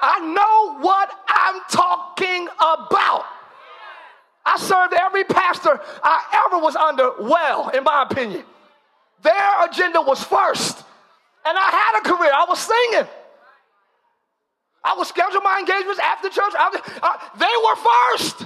[0.02, 3.26] I know what I'm talking about.
[4.46, 8.44] I served every pastor I ever was under well, in my opinion.
[9.24, 10.84] Their agenda was first.
[11.46, 13.08] And I had a career, I was singing.
[14.86, 16.54] I would schedule my engagements after church.
[16.54, 18.46] I, I, uh, they were first.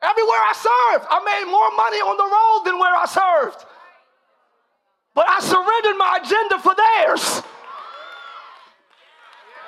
[0.00, 3.66] Everywhere I served, I made more money on the road than where I served.
[5.14, 7.42] But I surrendered my agenda for theirs.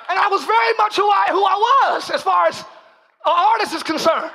[0.09, 2.65] And I was very much who I, who I was as far as an
[3.37, 4.31] artist is concerned.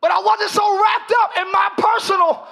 [0.00, 2.48] But I wasn't so wrapped up in my personal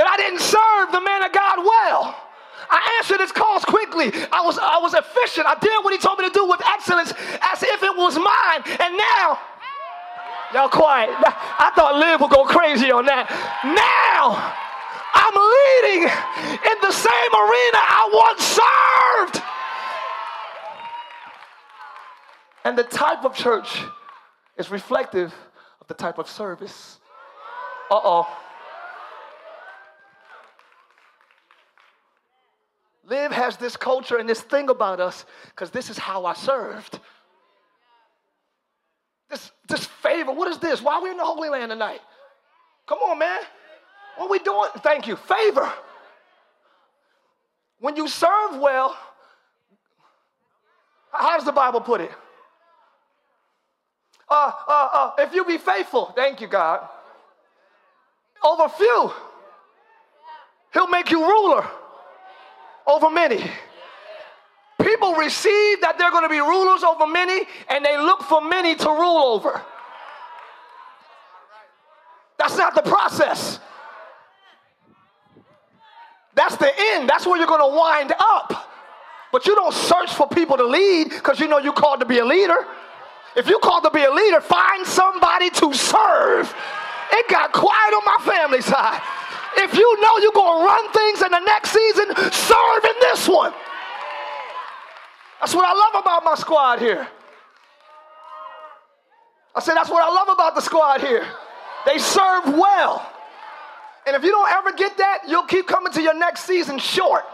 [0.00, 2.16] that I didn't serve the man of God well.
[2.72, 4.08] I answered his calls quickly.
[4.32, 5.46] I was, I was efficient.
[5.46, 8.64] I did what he told me to do with excellence as if it was mine.
[8.80, 9.36] And now,
[10.56, 11.12] y'all quiet.
[11.12, 13.28] I thought Live would go crazy on that.
[13.60, 14.40] Now,
[15.12, 19.44] I'm leading in the same arena I once served.
[22.64, 23.84] And the type of church
[24.56, 25.34] is reflective
[25.82, 26.96] of the type of service.
[27.90, 28.38] Uh oh.
[33.10, 37.00] Live has this culture and this thing about us because this is how I served.
[39.28, 40.80] This, this favor, what is this?
[40.80, 42.00] Why are we in the Holy Land tonight?
[42.86, 43.40] Come on, man.
[44.16, 44.68] What are we doing?
[44.78, 45.16] Thank you.
[45.16, 45.72] Favor.
[47.80, 48.96] When you serve well,
[51.10, 52.12] how does the Bible put it?
[54.28, 56.86] Uh, uh, uh, if you be faithful, thank you, God,
[58.44, 59.12] over few,
[60.72, 61.68] He'll make you ruler
[63.00, 63.42] over many.
[64.82, 68.74] People receive that they're going to be rulers over many, and they look for many
[68.74, 69.62] to rule over.
[72.38, 73.60] That's not the process.
[76.34, 77.08] That's the end.
[77.08, 78.68] That's where you're going to wind up.
[79.32, 82.18] But you don't search for people to lead because you know you're called to be
[82.18, 82.66] a leader.
[83.36, 86.54] If you're called to be a leader, find somebody to serve.
[87.12, 89.02] It got quiet on my family side.
[89.56, 93.28] If you know you're going to run things in the next season, serve in this
[93.28, 93.52] one.
[95.40, 97.08] That's what I love about my squad here.
[99.54, 101.26] I said, that's what I love about the squad here.
[101.86, 103.10] They serve well.
[104.06, 107.24] And if you don't ever get that, you'll keep coming to your next season short.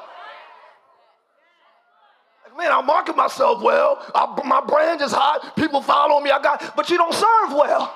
[2.57, 4.03] Man, I market myself well.
[4.15, 5.55] I, my brand is hot.
[5.57, 6.31] People follow me.
[6.31, 7.95] I got, but you don't serve well.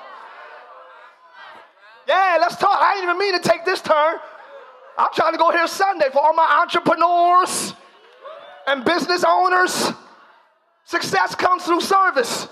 [2.07, 2.77] Yeah, let's talk.
[2.79, 4.17] I didn't even mean to take this turn.
[4.97, 7.73] I'm trying to go here Sunday for all my entrepreneurs
[8.67, 9.91] and business owners.
[10.85, 12.47] Success comes through service.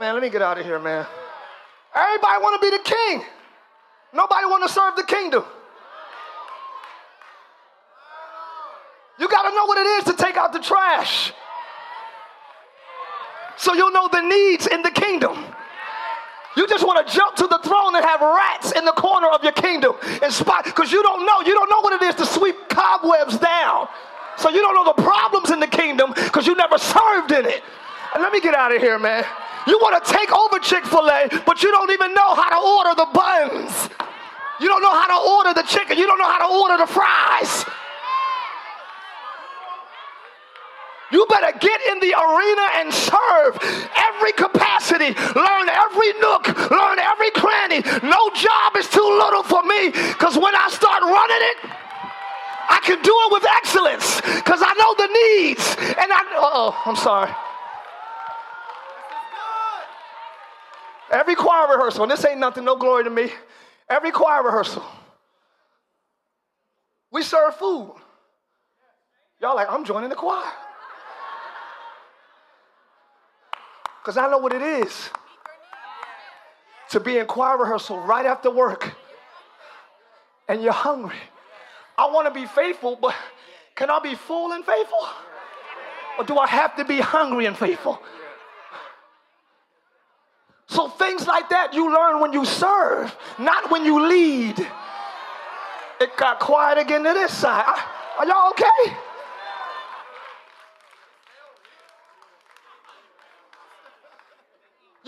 [0.00, 1.06] Man, let me get out of here, man.
[1.94, 3.24] Everybody want to be the king.
[4.12, 5.44] Nobody want to serve the kingdom.
[9.18, 11.32] You got to know what it is to take out the trash.
[13.56, 15.44] So you'll know the needs in the kingdom.
[16.58, 19.44] You just want to jump to the throne and have rats in the corner of
[19.44, 21.40] your kingdom and spot because you don't know.
[21.46, 23.86] You don't know what it is to sweep cobwebs down.
[24.36, 27.62] So you don't know the problems in the kingdom because you never served in it.
[28.12, 29.24] And let me get out of here, man.
[29.68, 32.58] You want to take over Chick fil A, but you don't even know how to
[32.58, 33.90] order the buns.
[34.58, 35.96] You don't know how to order the chicken.
[35.96, 37.64] You don't know how to order the fries.
[41.10, 43.56] You better get in the arena and serve
[43.96, 47.80] every capacity, learn every nook, learn every cranny.
[48.02, 51.56] No job is too little for me because when I start running it,
[52.70, 55.76] I can do it with excellence because I know the needs.
[55.98, 57.30] And I, oh, I'm sorry.
[61.10, 63.30] Every choir rehearsal, and this ain't nothing, no glory to me.
[63.88, 64.84] Every choir rehearsal,
[67.10, 67.94] we serve food.
[69.40, 70.52] Y'all like, I'm joining the choir.
[74.08, 75.10] Because I know what it is
[76.88, 78.94] to be in choir rehearsal right after work
[80.48, 81.18] and you're hungry.
[81.98, 83.14] I want to be faithful, but
[83.74, 85.06] can I be full and faithful?
[86.18, 88.00] Or do I have to be hungry and faithful?
[90.68, 94.58] So things like that you learn when you serve, not when you lead.
[96.00, 97.78] It got quiet again to this side.
[98.18, 98.96] Are y'all okay?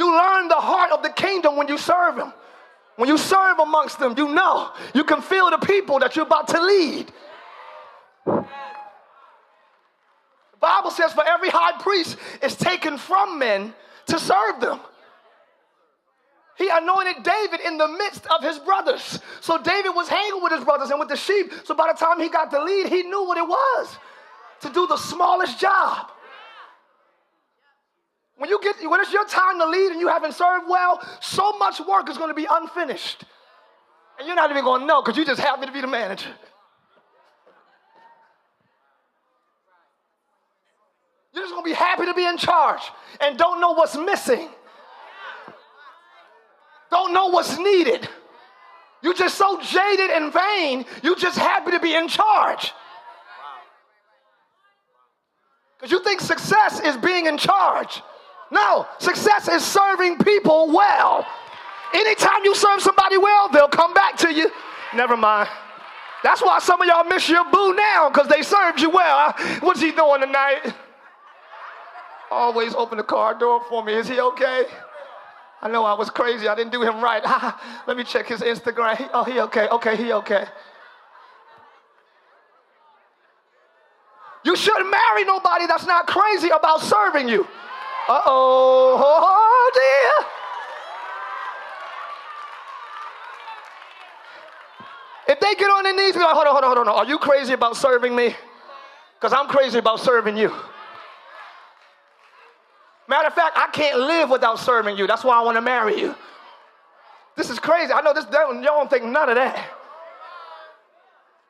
[0.00, 2.32] You learn the heart of the kingdom when you serve Him.
[2.96, 6.48] When you serve amongst them, you know, you can feel the people that you're about
[6.48, 7.10] to lead.
[8.26, 8.44] The
[10.60, 13.72] Bible says, for every high priest is taken from men
[14.06, 14.80] to serve them.
[16.58, 19.18] He anointed David in the midst of his brothers.
[19.40, 21.50] So David was hanging with his brothers and with the sheep.
[21.64, 23.96] So by the time he got the lead, he knew what it was
[24.60, 26.10] to do the smallest job.
[28.40, 31.58] When you get when it's your time to lead and you haven't served well, so
[31.58, 33.22] much work is going to be unfinished.
[34.18, 36.30] And you're not even going to know because you just happen to be the manager.
[41.34, 42.80] You're just going to be happy to be in charge
[43.20, 44.48] and don't know what's missing.
[46.90, 48.08] Don't know what's needed.
[49.02, 52.72] You're just so jaded and vain, you're just happy to be in charge.
[55.76, 58.00] Because you think success is being in charge.
[58.50, 61.26] No, success is serving people well.
[61.94, 64.50] Anytime you serve somebody well, they'll come back to you.
[64.94, 65.48] Never mind.
[66.22, 69.32] That's why some of y'all miss your boo now because they served you well.
[69.60, 70.74] What's he doing tonight?
[72.30, 73.94] Always open the car door for me.
[73.94, 74.66] Is he okay?
[75.62, 76.48] I know I was crazy.
[76.48, 77.22] I didn't do him right.
[77.86, 79.10] Let me check his Instagram.
[79.12, 79.68] oh, he okay.
[79.68, 80.46] Okay, he okay.
[84.44, 87.46] You shouldn't marry nobody that's not crazy about serving you.
[88.10, 90.26] Uh oh, oh dear.
[95.32, 96.94] If they get on their knees, be like, hold on, hold on, hold on.
[96.96, 98.34] Are you crazy about serving me?
[99.14, 100.52] Because I'm crazy about serving you.
[103.06, 105.06] Matter of fact, I can't live without serving you.
[105.06, 106.16] That's why I want to marry you.
[107.36, 107.92] This is crazy.
[107.92, 109.70] I know this, y'all don't think none of that.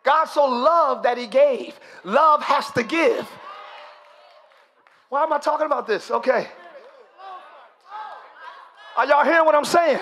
[0.03, 1.73] God so loved that he gave.
[2.05, 3.27] Love has to give.
[5.11, 6.11] Why am I talking about this?
[6.11, 6.47] Okay.
[8.97, 10.01] Are y'all hearing what I'm saying?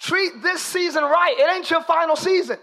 [0.00, 1.34] Treat this season right.
[1.38, 2.58] It ain't your final season.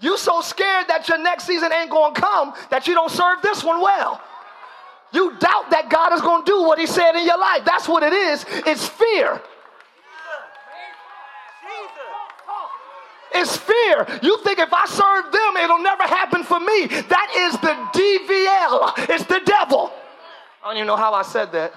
[0.00, 3.42] You so scared that your next season ain't going to come that you don't serve
[3.42, 4.22] this one well.
[5.12, 7.62] You doubt that God is going to do what he said in your life.
[7.66, 8.46] That's what it is.
[8.66, 9.42] It's fear.
[13.32, 14.06] It's fear.
[14.22, 16.86] You think if I serve them, it'll never happen for me.
[16.86, 19.08] That is the DVL.
[19.10, 19.92] It's the devil.
[20.62, 21.72] I don't even know how I said that.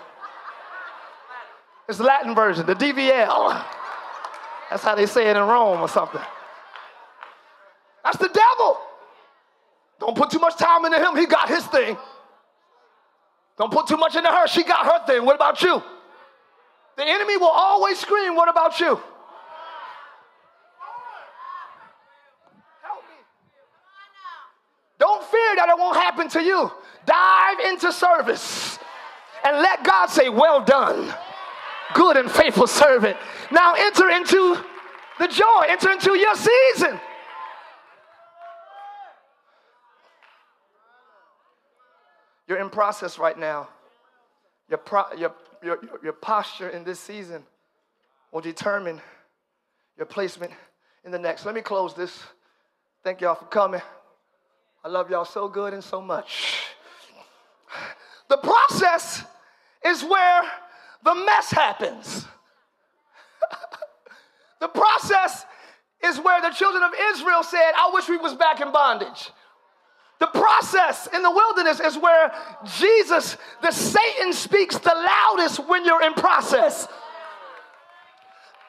[1.88, 3.64] It's the Latin version, the DVL.
[4.70, 6.22] That's how they say it in Rome or something.
[8.04, 8.78] That's the devil.
[10.00, 11.16] Don't put too much time into him.
[11.16, 11.98] He got his thing.
[13.58, 14.48] Don't put too much into her.
[14.48, 15.26] She got her thing.
[15.26, 15.82] What about you?
[16.98, 19.00] The enemy will always scream, What about you?
[22.82, 23.16] Help me.
[25.14, 26.72] Don't fear that it won't happen to you.
[27.06, 28.80] Dive into service
[29.46, 31.14] and let God say, Well done,
[31.94, 33.16] good and faithful servant.
[33.52, 34.58] Now enter into
[35.20, 37.00] the joy, enter into your season.
[42.48, 43.70] You're in process right now.
[44.68, 47.44] Your, pro- your, your, your posture in this season
[48.32, 49.00] will determine
[49.96, 50.54] your placement
[51.06, 51.46] in the next.
[51.46, 52.24] Let me close this.
[53.04, 53.82] Thank y'all for coming.
[54.86, 56.68] I love y'all so good and so much.
[58.30, 59.24] The process
[59.86, 60.42] is where
[61.04, 62.26] the mess happens.
[64.60, 65.46] the process
[66.04, 69.32] is where the children of Israel said, I wish we was back in bondage.
[70.20, 72.34] The process in the wilderness is where
[72.78, 76.88] Jesus, the Satan speaks the loudest when you're in process.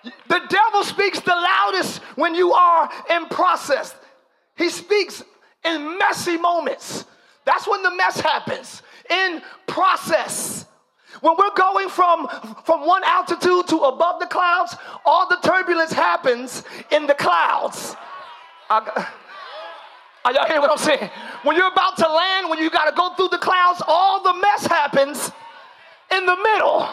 [0.03, 3.95] The devil speaks the loudest when you are in process.
[4.57, 5.23] He speaks
[5.65, 7.05] in messy moments.
[7.45, 8.83] That's when the mess happens.
[9.11, 10.67] In process.
[11.21, 12.29] When we're going from,
[12.65, 17.95] from one altitude to above the clouds, all the turbulence happens in the clouds.
[18.69, 19.07] I,
[20.25, 21.11] are y'all hearing what I'm saying?
[21.43, 24.33] When you're about to land, when you got to go through the clouds, all the
[24.35, 25.31] mess happens
[26.11, 26.89] in the middle.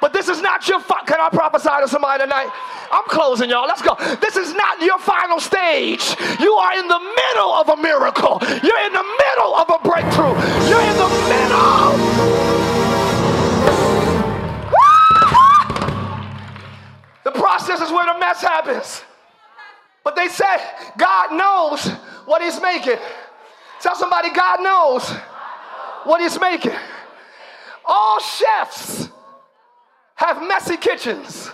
[0.00, 0.80] But this is not your.
[0.80, 2.50] Fi- Can I prophesy to somebody tonight?
[2.92, 3.66] I'm closing, y'all.
[3.66, 3.96] Let's go.
[4.20, 6.14] This is not your final stage.
[6.40, 8.38] You are in the middle of a miracle.
[8.42, 10.34] You're in the middle of a breakthrough.
[10.68, 12.16] You're in the middle.
[17.24, 19.02] the process is where the mess happens.
[20.04, 20.56] But they say
[20.98, 21.86] God knows
[22.26, 22.98] what He's making.
[23.80, 25.08] Tell somebody God knows
[26.04, 26.74] what He's making.
[27.84, 29.08] All chefs
[30.16, 31.50] have messy kitchens.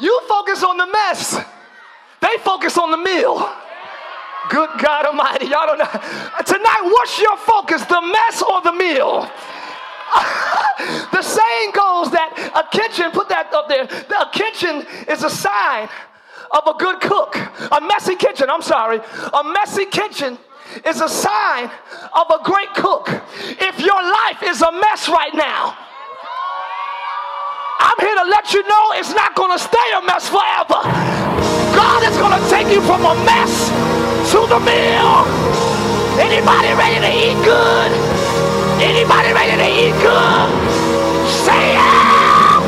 [0.00, 1.40] You focus on the mess,
[2.20, 3.38] they focus on the meal.
[4.48, 5.90] Good God Almighty, y'all don't know.
[6.46, 9.28] Tonight, what's your focus, the mess or the meal?
[11.12, 15.88] the saying goes that a kitchen, put that up there, a kitchen is a sign
[16.52, 17.36] of a good cook.
[17.36, 20.38] A messy kitchen, I'm sorry, a messy kitchen
[20.84, 21.70] is a sign
[22.12, 23.08] of a great cook.
[23.60, 25.76] If your life is a mess right now,
[27.80, 30.82] I'm here to let you know it's not going to stay a mess forever.
[31.74, 33.70] God is going to take you from a mess
[34.32, 35.24] to the meal.
[36.18, 37.90] Anybody ready to eat good?
[38.82, 40.48] Anybody ready to eat good?
[41.46, 42.58] Say yeah!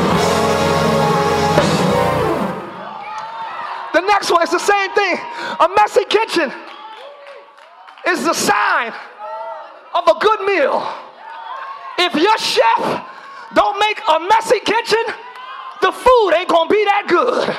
[3.93, 5.17] The next one is the same thing.
[5.59, 6.51] A messy kitchen
[8.11, 8.93] is the sign
[9.93, 10.85] of a good meal.
[11.97, 13.05] If your chef
[13.53, 15.03] don't make a messy kitchen,
[15.81, 17.55] the food ain't gonna be that good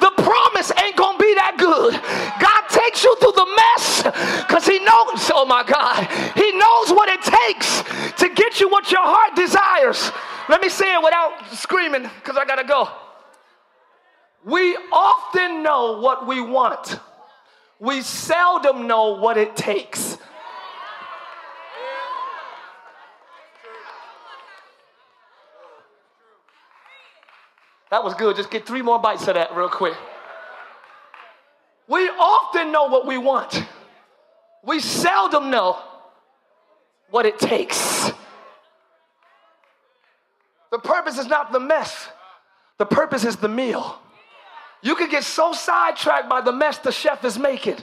[0.00, 1.94] the promise ain't gonna be that good.
[1.94, 4.02] God takes you through the mess
[4.46, 7.82] because He knows, oh my God, He knows what it takes
[8.20, 10.10] to get you what your heart desires.
[10.48, 12.88] Let me say it without screaming because I gotta go.
[14.44, 17.00] We often know what we want,
[17.78, 20.18] we seldom know what it takes.
[27.90, 28.36] That was good.
[28.36, 29.94] Just get three more bites of that real quick.
[31.88, 33.64] We often know what we want.
[34.64, 35.78] We seldom know
[37.10, 38.10] what it takes.
[40.72, 42.08] The purpose is not the mess,
[42.78, 44.00] the purpose is the meal.
[44.86, 47.74] You can get so sidetracked by the mess the chef is making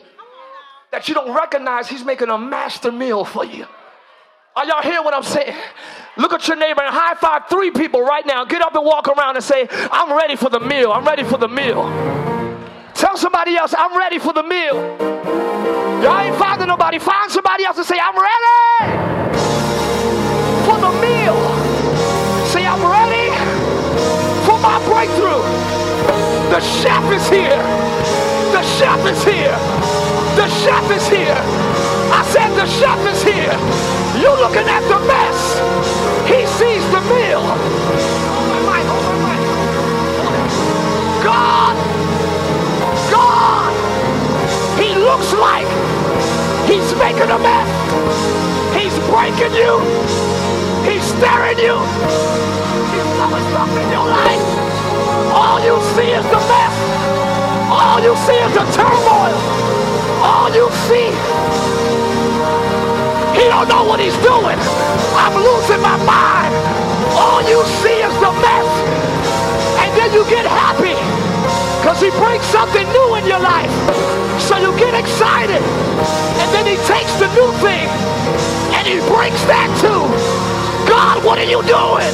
[0.89, 3.65] that you don't recognize he's making a master meal for you.
[4.55, 5.53] Are y'all hearing what I'm saying?
[6.15, 8.45] Look at your neighbor and high five three people right now.
[8.45, 10.93] Get up and walk around and say, I'm ready for the meal.
[10.93, 11.83] I'm ready for the meal.
[12.93, 14.75] Tell somebody else, I'm ready for the meal.
[16.01, 16.99] Y'all ain't finding nobody.
[16.99, 18.95] Find somebody else and say, I'm ready
[20.63, 21.35] for the meal.
[22.47, 23.27] Say, I'm ready
[24.45, 25.52] for my breakthrough.
[26.53, 27.63] The chef is here.
[28.53, 29.57] The chef is here.
[30.37, 31.41] The chef is here.
[32.13, 33.57] I said the chef is here.
[34.21, 35.39] You're looking at the mess.
[36.29, 37.41] He sees the meal.
[41.25, 41.73] God,
[43.09, 43.73] God,
[44.77, 45.65] he looks like
[46.69, 47.69] he's making a mess.
[48.77, 49.81] He's breaking you.
[50.85, 51.81] He's staring you.
[52.93, 54.52] He's throwing stuff in your life.
[55.33, 56.75] All you see is the mess.
[57.69, 59.33] All you see is the turmoil.
[60.21, 61.11] All you see
[63.33, 64.59] he don't know what he's doing.
[65.17, 66.53] I'm losing my mind.
[67.17, 68.69] All you see is the mess.
[69.81, 70.95] And then you get happy
[71.81, 73.73] because he brings something new in your life.
[74.39, 75.61] So you get excited.
[76.39, 77.89] And then he takes the new thing
[78.77, 80.05] and he brings that too.
[80.87, 82.13] God, what are you doing?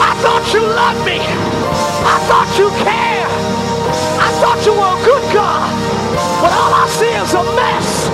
[0.00, 1.57] I thought you loved me.
[2.04, 3.30] I thought you cared.
[4.20, 5.70] I thought you were a good God.
[6.42, 8.08] But all I see is a mess.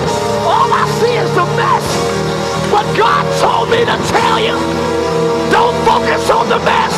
[0.45, 1.85] All I see is the mess.
[2.71, 4.57] But God told me to tell you,
[5.51, 6.93] don't focus on the mess.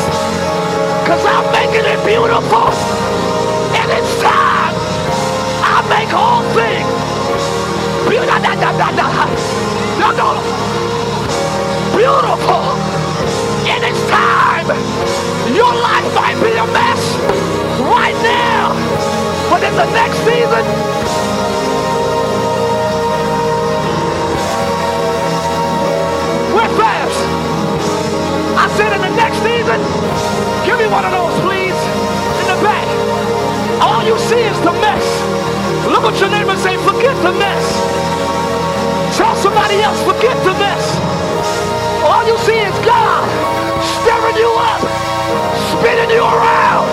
[1.02, 2.72] Because I'm making it beautiful.
[3.76, 4.74] And it's time.
[5.64, 7.08] I make all things
[11.98, 12.46] beautiful.
[12.48, 12.87] Time.
[14.68, 17.00] Your life might be a mess
[17.80, 18.76] right now.
[19.48, 20.64] But in the next season,
[26.52, 27.16] we're fast.
[28.60, 29.80] I said in the next season,
[30.68, 31.78] give me one of those, please,
[32.36, 32.84] in the back.
[33.80, 35.06] All you see is the mess.
[35.88, 39.16] Look at your neighbor and say, forget the mess.
[39.16, 40.84] Tell somebody else, forget the mess.
[42.04, 43.27] All you see is God
[44.08, 44.80] stirring you up,
[45.68, 46.88] spinning you around,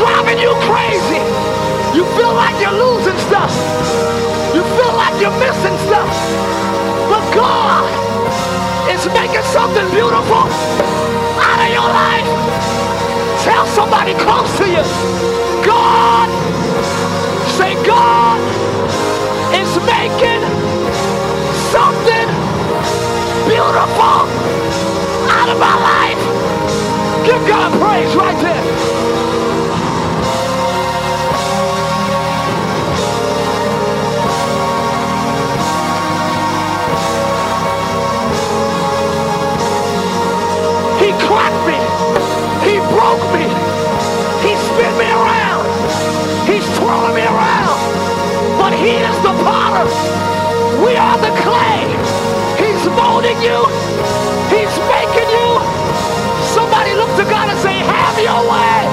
[0.00, 1.20] driving you crazy.
[1.92, 3.52] You feel like you're losing stuff.
[4.56, 6.08] You feel like you're missing stuff.
[7.12, 7.84] But God
[8.88, 10.48] is making something beautiful
[11.36, 12.28] out of your life.
[13.44, 14.84] Tell somebody close to you,
[15.60, 16.28] God,
[17.60, 18.40] say God
[19.52, 20.40] is making
[21.76, 22.28] something
[23.44, 24.61] beautiful
[25.42, 26.22] out of my life.
[27.26, 28.62] Give God praise right there.
[41.02, 41.78] He cracked me.
[42.62, 43.46] He broke me.
[44.46, 45.64] He spin me around.
[46.46, 47.80] He's twirling me around.
[48.60, 49.86] But he is the potter.
[50.86, 51.82] We are the clay.
[52.62, 53.66] He's molding you.
[54.54, 55.01] He's making.
[56.92, 58.84] Somebody look to God and say, have your way.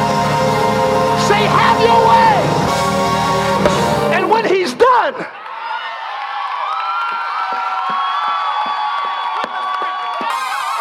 [1.27, 2.39] Say, have your way.
[4.15, 5.15] And when he's done,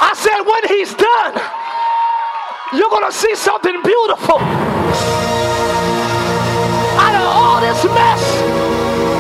[0.00, 1.34] I said, when he's done,
[2.78, 4.38] you're going to see something beautiful.
[7.02, 8.22] Out of all this mess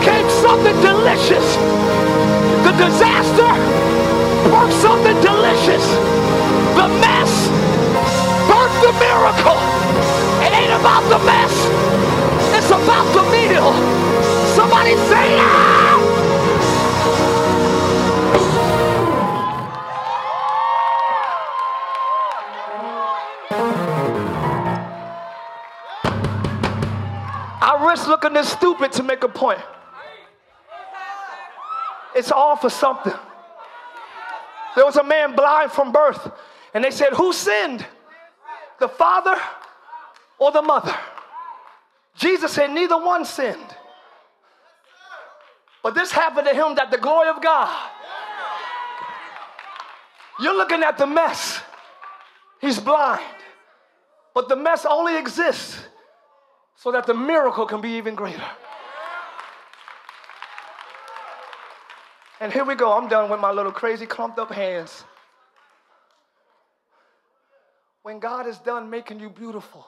[0.04, 1.56] came something delicious.
[2.62, 3.52] The disaster
[4.50, 5.84] birthed something delicious.
[6.76, 7.48] The mess
[8.80, 9.58] the miracle.
[10.44, 11.54] It ain't about the mess.
[12.56, 13.72] It's about the meal.
[14.54, 15.78] Somebody say, ah!
[27.60, 29.60] I risk looking this stupid to make a point.
[32.14, 33.12] It's all for something.
[34.74, 36.30] There was a man blind from birth,
[36.72, 37.84] and they said, Who sinned?
[38.78, 39.36] The father
[40.38, 40.94] or the mother?
[42.16, 43.76] Jesus said, Neither one sinned.
[45.82, 47.90] But this happened to him that the glory of God.
[50.40, 51.60] You're looking at the mess.
[52.60, 53.22] He's blind.
[54.34, 55.78] But the mess only exists
[56.76, 58.44] so that the miracle can be even greater.
[62.40, 62.92] And here we go.
[62.92, 65.04] I'm done with my little crazy clumped up hands.
[68.02, 69.86] When God is done making you beautiful,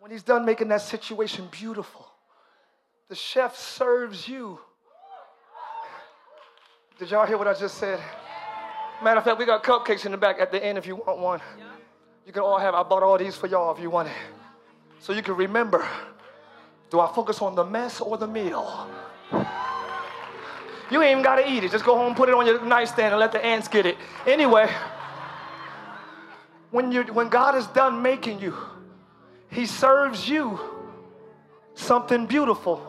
[0.00, 2.06] when He's done making that situation beautiful,
[3.08, 4.58] the chef serves you.
[6.98, 8.00] Did y'all hear what I just said?
[9.02, 11.18] Matter of fact, we got cupcakes in the back at the end if you want
[11.18, 11.40] one.
[12.26, 14.14] You can all have, I bought all these for y'all if you want it.
[15.00, 15.86] So you can remember
[16.90, 18.88] do I focus on the mess or the meal?
[20.90, 21.70] You ain't even got to eat it.
[21.70, 23.96] Just go home, put it on your nightstand, and let the ants get it.
[24.26, 24.70] Anyway,
[26.70, 28.54] when, you when God is done making you,
[29.50, 30.58] He serves you
[31.74, 32.82] something beautiful.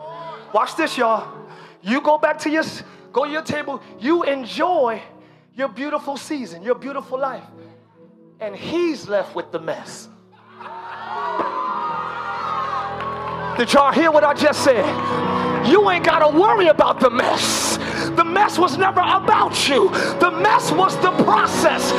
[0.52, 1.46] Watch this, y'all.
[1.82, 2.64] You go back to your
[3.12, 3.82] go to your table.
[3.98, 5.02] You enjoy
[5.54, 7.44] your beautiful season, your beautiful life,
[8.40, 10.08] and He's left with the mess.
[13.58, 14.86] Did y'all hear what I just said?
[15.66, 17.76] You ain't got to worry about the mess.
[18.16, 19.90] The mess was never about you.
[20.18, 21.92] The mess was the process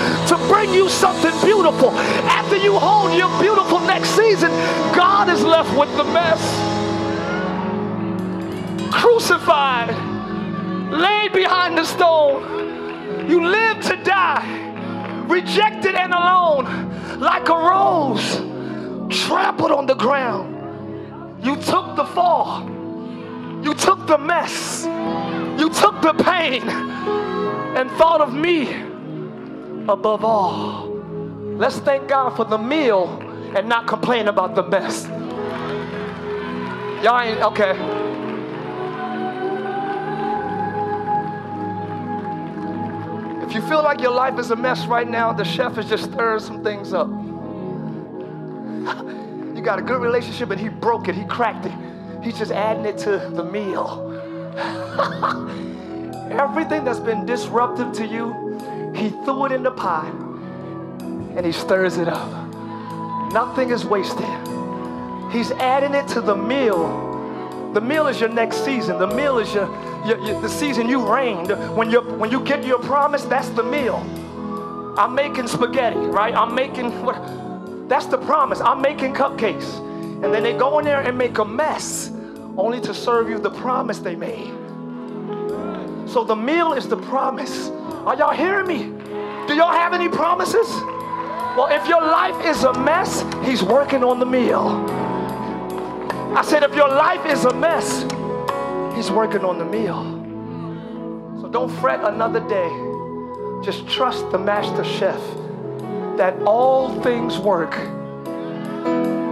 [0.61, 1.89] bring you something beautiful.
[2.29, 4.51] After you hold your beautiful next season,
[4.93, 6.41] God is left with the mess.
[8.93, 9.89] Crucified,
[10.91, 13.27] laid behind the stone.
[13.27, 18.35] You live to die, rejected and alone, like a rose
[19.09, 21.43] trampled on the ground.
[21.43, 22.69] You took the fall.
[23.63, 24.85] You took the mess.
[25.59, 28.90] You took the pain and thought of me
[29.89, 30.87] above all.
[31.57, 33.19] Let's thank God for the meal
[33.55, 35.05] and not complain about the mess.
[37.03, 37.71] Y'all ain't okay.
[43.45, 46.05] If you feel like your life is a mess right now, the chef is just
[46.05, 47.07] stirring some things up.
[49.61, 51.71] You got a good relationship and he broke it, he cracked it.
[52.23, 54.09] He's just adding it to the meal.
[56.31, 58.40] Everything that's been disruptive to you,
[58.95, 60.13] he threw it in the pot
[61.35, 62.29] and he stirs it up.
[63.33, 64.25] Nothing is wasted.
[65.31, 67.71] He's adding it to the meal.
[67.73, 68.99] The meal is your next season.
[68.99, 69.67] The meal is your,
[70.05, 71.51] your, your the season you reigned.
[71.75, 73.95] When you when you get your promise, that's the meal.
[74.97, 76.35] I'm making spaghetti, right?
[76.35, 77.15] I'm making what
[77.87, 78.59] that's the promise.
[78.59, 79.79] I'm making cupcakes.
[80.23, 82.11] And then they go in there and make a mess
[82.57, 84.53] only to serve you the promise they made.
[86.11, 87.69] So the meal is the promise.
[88.05, 88.79] Are y'all hearing me?
[89.47, 90.67] Do y'all have any promises?
[91.55, 94.67] Well, if your life is a mess, he's working on the meal.
[96.35, 98.01] I said, if your life is a mess,
[98.93, 100.03] he's working on the meal.
[101.41, 102.69] So don't fret another day.
[103.63, 105.21] Just trust the master chef
[106.17, 107.71] that all things work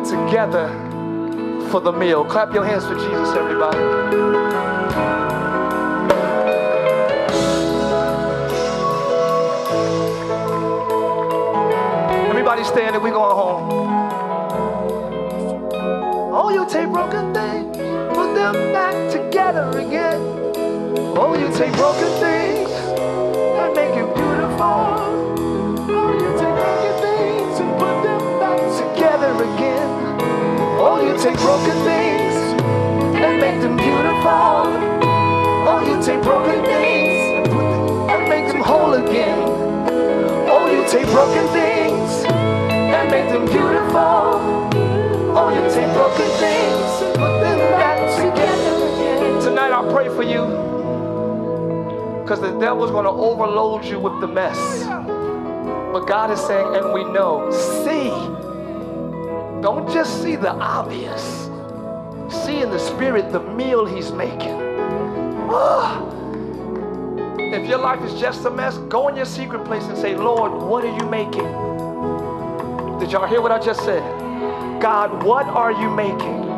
[0.07, 0.69] together
[1.69, 2.23] for the meal.
[2.23, 5.38] Clap your hands for Jesus, everybody.
[12.50, 13.70] Everybody standing, we going home.
[16.34, 20.20] Oh, you take broken things, put them back together again.
[21.14, 24.66] Oh, you take broken things and make it beautiful.
[25.93, 29.89] Oh, you take broken things and put them back together again.
[30.82, 32.34] Oh, you take broken things
[33.14, 34.74] and make them beautiful.
[35.70, 37.45] Oh, you take broken things
[38.10, 39.38] and make them whole again.
[40.50, 41.68] Oh, you take broken things
[43.10, 44.70] make them beautiful.
[45.36, 49.41] Oh, you take broken things and put them back together.
[49.41, 50.45] Tonight I pray for you
[52.22, 54.84] because the devil's going to overload you with the mess.
[55.91, 57.49] But God is saying, and we know,
[57.84, 58.10] see
[59.62, 61.49] don't just see the obvious.
[62.45, 64.55] See in the spirit the meal he's making.
[65.51, 66.05] Ah.
[67.38, 70.53] If your life is just a mess, go in your secret place and say, Lord,
[70.64, 71.68] what are you making?
[73.00, 74.04] Did y'all hear what I just said?
[74.82, 76.50] God, what are you making?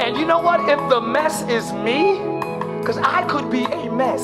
[0.00, 0.60] And you know what?
[0.68, 2.20] If the mess is me,
[2.78, 4.22] because I could be a mess.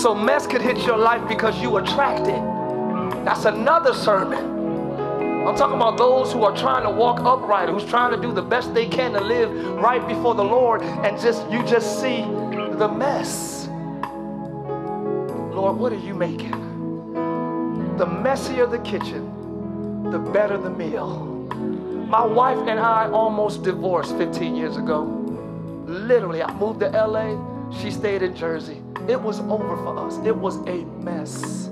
[0.00, 2.42] So mess could hit your life because you attract it.
[3.24, 5.46] That's another sermon.
[5.46, 8.42] I'm talking about those who are trying to walk upright, who's trying to do the
[8.42, 12.88] best they can to live right before the Lord, and just you just see the
[12.88, 13.66] mess.
[15.54, 16.73] Lord, what are you making?
[17.98, 21.08] The messier the kitchen, the better the meal.
[22.08, 25.02] My wife and I almost divorced 15 years ago.
[25.86, 27.36] Literally, I moved to LA,
[27.80, 28.82] she stayed in Jersey.
[29.08, 30.18] It was over for us.
[30.26, 31.68] It was a mess.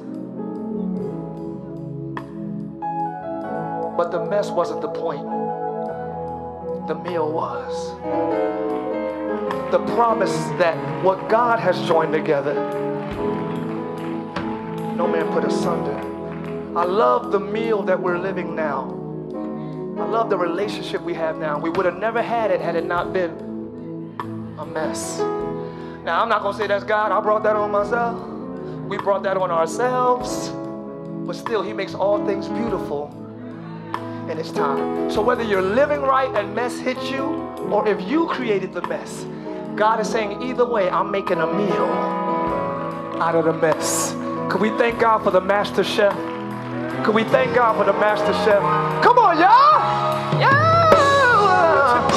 [3.96, 5.26] But the mess wasn't the point,
[6.88, 7.92] the meal was.
[9.72, 12.54] the promise that what God has joined together,
[14.96, 16.01] no man put asunder.
[16.74, 18.84] I love the meal that we're living now.
[19.98, 21.58] I love the relationship we have now.
[21.58, 24.16] We would have never had it had it not been
[24.58, 25.18] a mess.
[25.18, 27.12] Now, I'm not going to say that's God.
[27.12, 28.26] I brought that on myself.
[28.88, 30.48] We brought that on ourselves.
[31.26, 33.10] But still, He makes all things beautiful
[34.30, 35.10] in His time.
[35.10, 37.24] So, whether you're living right and mess hits you,
[37.70, 39.26] or if you created the mess,
[39.76, 41.84] God is saying, either way, I'm making a meal
[43.20, 44.12] out of the mess.
[44.50, 46.31] Could we thank God for the master chef?
[47.04, 48.62] Could we thank God for the master chef?
[49.02, 50.40] Come on, y'all!
[50.40, 52.08] Yeah!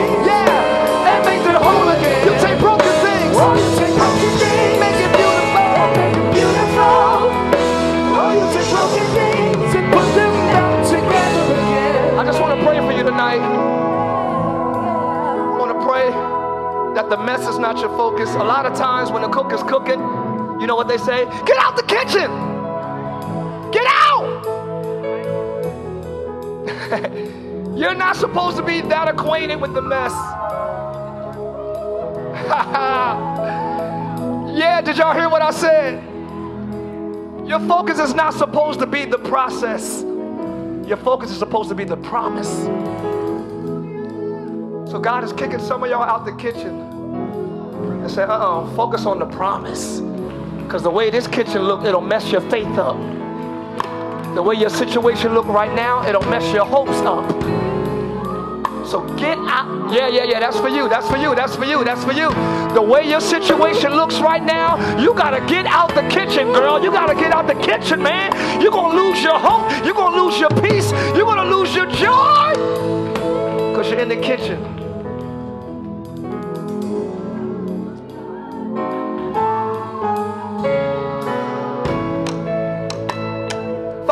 [17.09, 18.33] That the mess is not your focus.
[18.35, 19.99] A lot of times when the cook is cooking,
[20.59, 21.25] you know what they say?
[21.45, 22.31] Get out the kitchen!
[23.71, 24.25] Get out!
[27.77, 30.11] You're not supposed to be that acquainted with the mess.
[34.57, 36.03] yeah, did y'all hear what I said?
[37.47, 40.01] Your focus is not supposed to be the process.
[40.87, 42.49] Your focus is supposed to be the promise.
[44.89, 46.94] So God is kicking some of y'all out the kitchen
[48.05, 49.99] and say, uh-uh, focus on the promise.
[50.61, 52.97] Because the way this kitchen look, it'll mess your faith up.
[54.35, 57.27] The way your situation look right now, it'll mess your hopes up.
[58.85, 59.91] So get out.
[59.91, 60.39] Yeah, yeah, yeah.
[60.39, 60.87] That's for you.
[60.87, 61.33] That's for you.
[61.33, 61.83] That's for you.
[61.83, 62.29] That's for you.
[62.75, 66.83] The way your situation looks right now, you gotta get out the kitchen, girl.
[66.83, 68.61] You gotta get out the kitchen, man.
[68.61, 69.71] You're gonna lose your hope.
[69.83, 70.91] You're gonna lose your peace.
[71.15, 72.53] You're gonna lose your joy.
[73.71, 74.84] Because you're in the kitchen.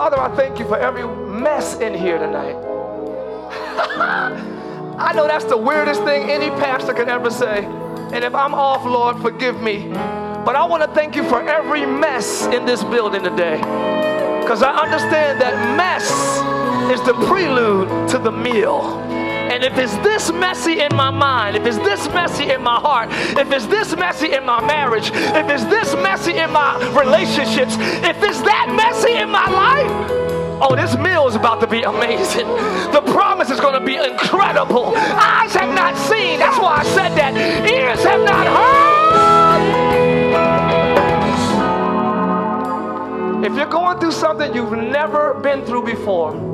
[0.03, 2.55] Father, I thank you for every mess in here tonight.
[4.99, 7.63] I know that's the weirdest thing any pastor can ever say.
[7.63, 9.87] And if I'm off, Lord, forgive me.
[9.87, 13.59] But I want to thank you for every mess in this building today.
[14.41, 16.11] Because I understand that mess
[16.91, 18.99] is the prelude to the meal.
[19.53, 23.09] And if it's this messy in my mind, if it's this messy in my heart,
[23.11, 28.17] if it's this messy in my marriage, if it's this messy in my relationships, if
[28.23, 29.91] it's that messy in my life,
[30.59, 32.47] oh, this meal is about to be amazing.
[32.93, 34.95] The promise is going to be incredible.
[34.97, 37.37] Eyes have not seen, that's why I said that.
[37.69, 38.47] Ears have not
[43.37, 43.45] heard.
[43.45, 46.52] If you're going through something you've never been through before,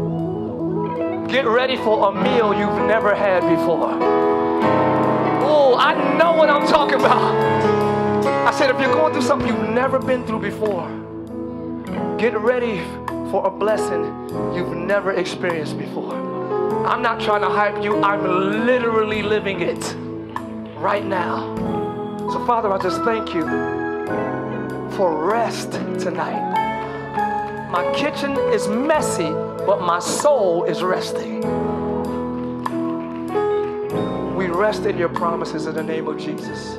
[1.31, 3.91] Get ready for a meal you've never had before.
[5.43, 7.35] Oh, I know what I'm talking about.
[8.47, 10.87] I said, if you're going through something you've never been through before,
[12.17, 12.81] get ready
[13.29, 14.05] for a blessing
[14.55, 16.15] you've never experienced before.
[16.87, 19.95] I'm not trying to hype you, I'm literally living it
[20.79, 21.55] right now.
[22.31, 23.43] So, Father, I just thank you
[24.97, 27.69] for rest tonight.
[27.69, 29.31] My kitchen is messy,
[29.69, 31.41] but my soul is resting.
[34.35, 36.75] We rest in your promises in the name of Jesus.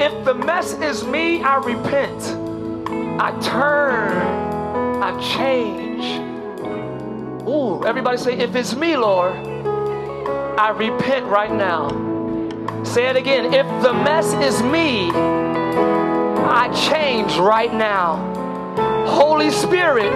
[0.00, 2.20] If the mess is me, I repent.
[3.20, 4.10] I turn.
[5.00, 6.04] I change.
[7.46, 9.34] Ooh, everybody say, if it's me, Lord,
[10.58, 11.90] I repent right now.
[12.82, 13.54] Say it again.
[13.54, 18.16] If the mess is me, I change right now.
[19.06, 20.12] Holy Spirit,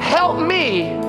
[0.00, 1.04] help me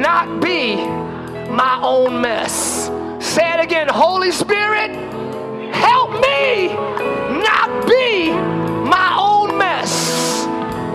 [0.00, 2.86] not be my own mess.
[3.20, 3.88] Say it again.
[3.88, 4.90] Holy Spirit,
[5.74, 6.68] help me
[7.42, 8.30] not be
[8.88, 10.46] my own mess.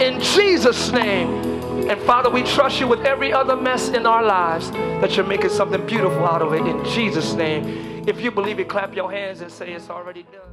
[0.02, 1.54] In Jesus' name.
[1.90, 5.50] And Father, we trust you with every other mess in our lives that you're making
[5.50, 8.08] something beautiful out of it in Jesus' name.
[8.08, 10.53] If you believe it, clap your hands and say it's already done.